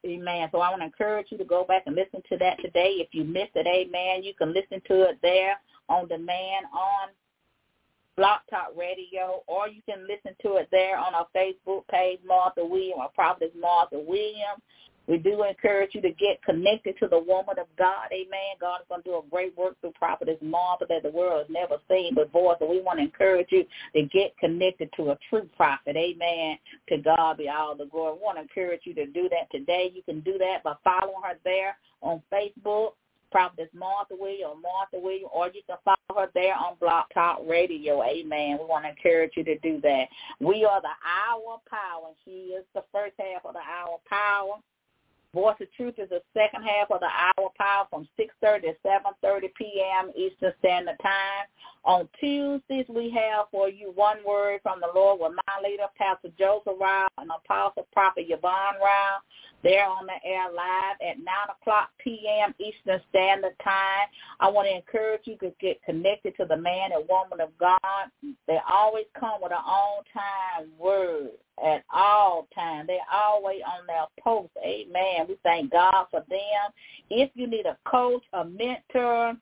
[0.05, 0.51] Amen.
[0.53, 2.97] So I want to encourage you to go back and listen to that today.
[2.99, 5.59] If you missed it, amen, you can listen to it there
[5.89, 7.09] on demand on
[8.21, 12.63] Blog Talk Radio, or you can listen to it there on our Facebook page, Martha
[12.63, 14.61] Williams, or Prophetess Martha Williams.
[15.07, 18.13] We do encourage you to get connected to the woman of God.
[18.13, 18.61] Amen.
[18.61, 21.49] God is going to do a great work through Prophetess Martha that the world has
[21.49, 22.57] never seen before.
[22.59, 23.65] So we want to encourage you
[23.97, 25.97] to get connected to a true prophet.
[25.97, 26.59] Amen.
[26.91, 28.17] To God be all the glory.
[28.17, 29.91] We want to encourage you to do that today.
[29.95, 32.91] You can do that by following her there on Facebook
[33.31, 38.03] Prophetess Martha Williams Martha Williams, or you can follow her there on Blog Talk Radio.
[38.03, 38.59] Amen.
[38.61, 40.05] We want to encourage you to do that.
[40.41, 44.61] We are the hour power, she is the first half of the hour power.
[45.33, 49.43] Voice of Truth is the second half of the hour power from 6.30 to 7.30
[49.57, 50.11] p.m.
[50.17, 51.47] Eastern Standard Time.
[51.85, 56.31] On Tuesdays, we have for you one word from the Lord with my leader, Pastor
[56.37, 59.23] Joseph Ryle and Apostle Prophet Yvonne Ryle.
[59.63, 61.27] They're on the air live at 9
[61.61, 62.55] o'clock p.m.
[62.59, 64.09] Eastern Standard Time.
[64.41, 68.11] I want to encourage you to get connected to the man and woman of God.
[68.47, 71.33] They always come with an on-time word
[71.63, 72.87] at all times.
[72.87, 74.51] They're always on their post.
[74.65, 75.27] Amen.
[75.29, 76.73] We thank God for them.
[77.11, 79.37] If you need a coach, a mentor,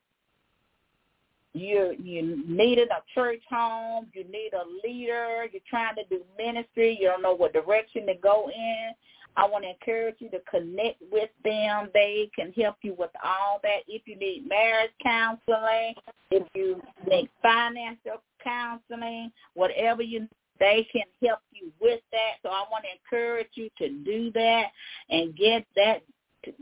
[1.55, 6.97] you you needed a church home, you need a leader, you're trying to do ministry,
[7.01, 8.93] you don't know what direction to go in.
[9.37, 11.91] I want to encourage you to connect with them.
[11.95, 13.81] They can help you with all that.
[13.87, 15.95] If you need marriage counseling,
[16.31, 20.29] if you need financial counseling, whatever you
[20.61, 22.33] they can help you with that.
[22.43, 24.66] So I want to encourage you to do that
[25.09, 26.03] and get that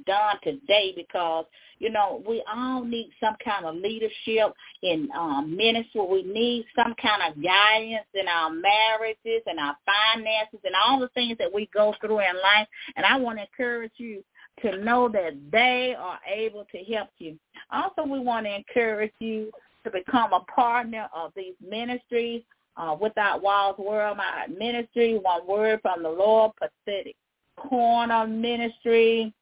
[0.06, 1.44] done today because
[1.78, 6.00] you know we all need some kind of leadership in um ministry.
[6.08, 11.08] We need some kind of guidance in our marriages and our finances and all the
[11.08, 12.68] things that we go through in life.
[12.96, 14.22] And i want to encourage you
[14.62, 17.38] to know that they are able to help you.
[17.70, 19.50] Also we want to encourage you
[19.84, 22.42] to become a partner of these ministries
[22.76, 27.14] uh, without walls worldwide ministry one word from the lord prophetic
[27.56, 29.32] corner ministry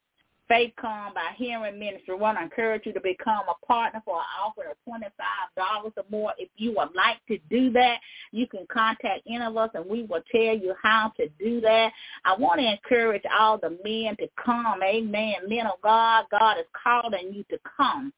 [0.47, 2.13] Faith come by hearing ministry.
[2.15, 6.05] I want to encourage you to become a partner for an offer of $25 or
[6.11, 6.35] more.
[6.37, 7.97] If you would like to do that,
[8.31, 11.93] you can contact any of us and we will tell you how to do that.
[12.27, 14.83] I want to encourage all the men to come.
[14.83, 15.35] Amen.
[15.49, 18.13] Men of God, God is calling you to come.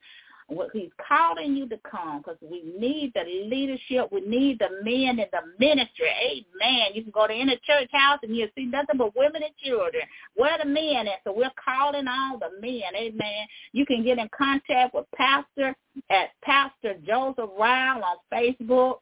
[0.73, 4.13] He's calling you to come because we need the leadership.
[4.13, 6.09] We need the men in the ministry.
[6.09, 6.93] Amen.
[6.95, 10.05] You can go to any church house and you'll see nothing but women and children.
[10.37, 11.21] Where the men at?
[11.25, 12.95] So we're calling all the men.
[12.97, 13.47] Amen.
[13.73, 15.75] You can get in contact with Pastor
[16.11, 18.99] at Pastor Joseph Ryle on Facebook.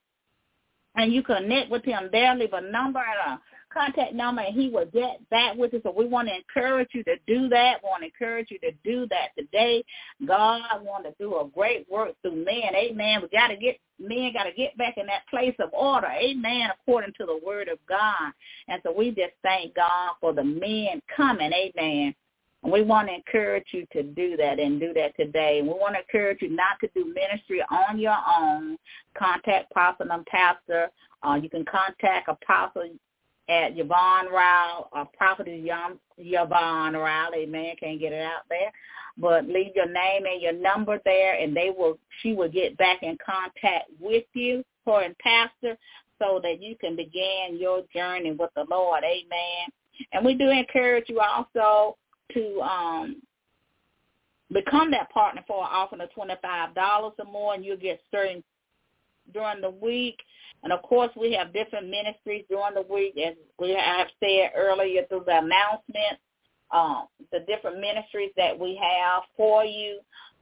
[0.96, 2.34] And you connect with him there.
[2.36, 3.38] Leave a number and
[3.74, 5.80] contact number and he will get back with us.
[5.82, 7.80] So we want to encourage you to do that.
[7.82, 9.84] We want to encourage you to do that today.
[10.26, 12.74] God want to do a great work through men.
[12.74, 13.20] Amen.
[13.22, 16.08] We got to get, men got to get back in that place of order.
[16.08, 16.70] Amen.
[16.80, 18.32] According to the word of God.
[18.68, 21.52] And so we just thank God for the men coming.
[21.52, 22.14] Amen.
[22.62, 25.60] And we want to encourage you to do that and do that today.
[25.62, 28.78] We want to encourage you not to do ministry on your own.
[29.16, 30.88] Contact Apostle and Pastor.
[31.22, 32.88] Uh, you can contact Apostle
[33.48, 38.72] at Yvonne Ryle, or Prophet Yvonne Ryle, amen, can't get it out there.
[39.16, 43.02] But leave your name and your number there and they will she will get back
[43.02, 45.76] in contact with you, her and pastor,
[46.18, 49.04] so that you can begin your journey with the Lord.
[49.04, 49.68] Amen.
[50.12, 51.96] And we do encourage you also
[52.32, 53.22] to um,
[54.52, 58.42] become that partner for an offer of $25 or more, and you'll get certain
[59.32, 60.18] during the week.
[60.64, 65.02] And of course, we have different ministries during the week, as we have said earlier
[65.08, 66.18] through the announcement,
[66.70, 70.00] um, the different ministries that we have for you.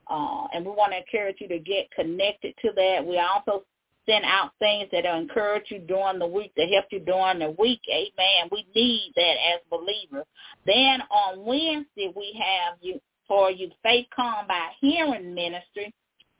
[0.08, 3.04] Uh, and we want to encourage you to get connected to that.
[3.04, 3.64] We also
[4.06, 7.80] send out things that encourage you during the week, to help you during the week.
[7.90, 8.48] Amen.
[8.50, 10.26] We need that as believers.
[10.66, 15.92] Then on Wednesday, we have you for you Faith Come by Hearing Ministry.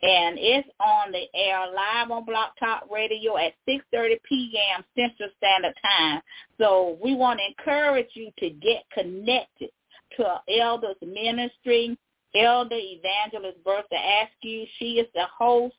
[0.03, 4.85] And it's on the air live on BlogTalkRadio at 6.30 p.m.
[4.97, 6.21] Central Standard Time.
[6.59, 9.71] So we want to encourage you to get connected
[10.17, 11.97] to Elder's Ministry.
[12.35, 15.75] Elder Evangelist Bertha Askew, she is the host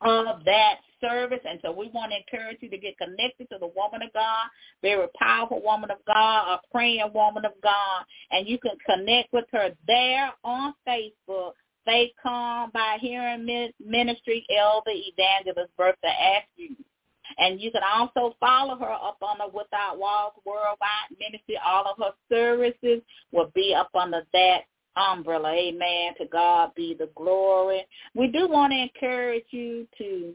[0.00, 1.40] of that service.
[1.48, 4.48] And so we want to encourage you to get connected to the woman of God,
[4.82, 8.04] very powerful woman of God, a praying woman of God.
[8.30, 11.52] And you can connect with her there on Facebook.
[11.90, 16.76] Faith Come by Hearing Ministry Elder Evangelist Bertha Askew.
[17.38, 21.58] And you can also follow her up on the Without Walls Worldwide Ministry.
[21.66, 24.60] All of her services will be up under that
[24.94, 25.52] umbrella.
[25.52, 26.14] Amen.
[26.18, 27.84] To God be the glory.
[28.14, 30.34] We do want to encourage you to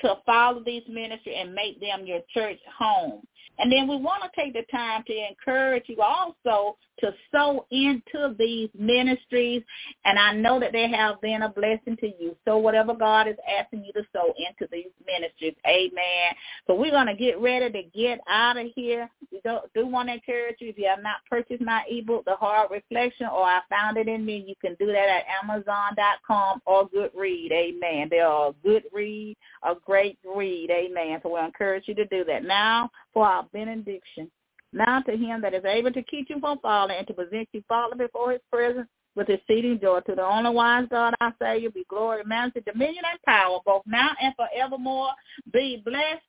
[0.00, 3.22] to follow these ministries and make them your church home.
[3.58, 8.34] And then we want to take the time to encourage you also to sow into
[8.38, 9.62] these ministries.
[10.04, 12.36] And I know that they have been a blessing to you.
[12.44, 16.34] So whatever God is asking you to sow into these ministries, amen.
[16.66, 19.10] So we're going to get ready to get out of here.
[19.30, 22.36] We do, do want to encourage you, if you have not purchased my ebook, The
[22.36, 26.88] Hard Reflection, or I Found It in Me, you can do that at Amazon.com or
[26.88, 28.08] Goodread, amen.
[28.10, 31.20] They are a good read, a great read, amen.
[31.22, 32.44] So we encourage you to do that.
[32.44, 34.30] Now for our benediction.
[34.72, 37.62] Now to him that is able to keep you from falling and to present you
[37.68, 40.00] faultless before his presence with exceeding joy.
[40.00, 43.82] To the only wise God, I say, you be glory, majesty, dominion, and power, both
[43.86, 45.10] now and forevermore.
[45.52, 46.22] Be blessed.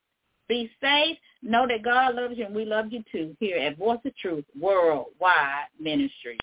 [0.48, 1.18] Be safe.
[1.42, 4.44] Know that God loves you and we love you too here at Voice of Truth
[4.58, 6.34] Worldwide Ministry.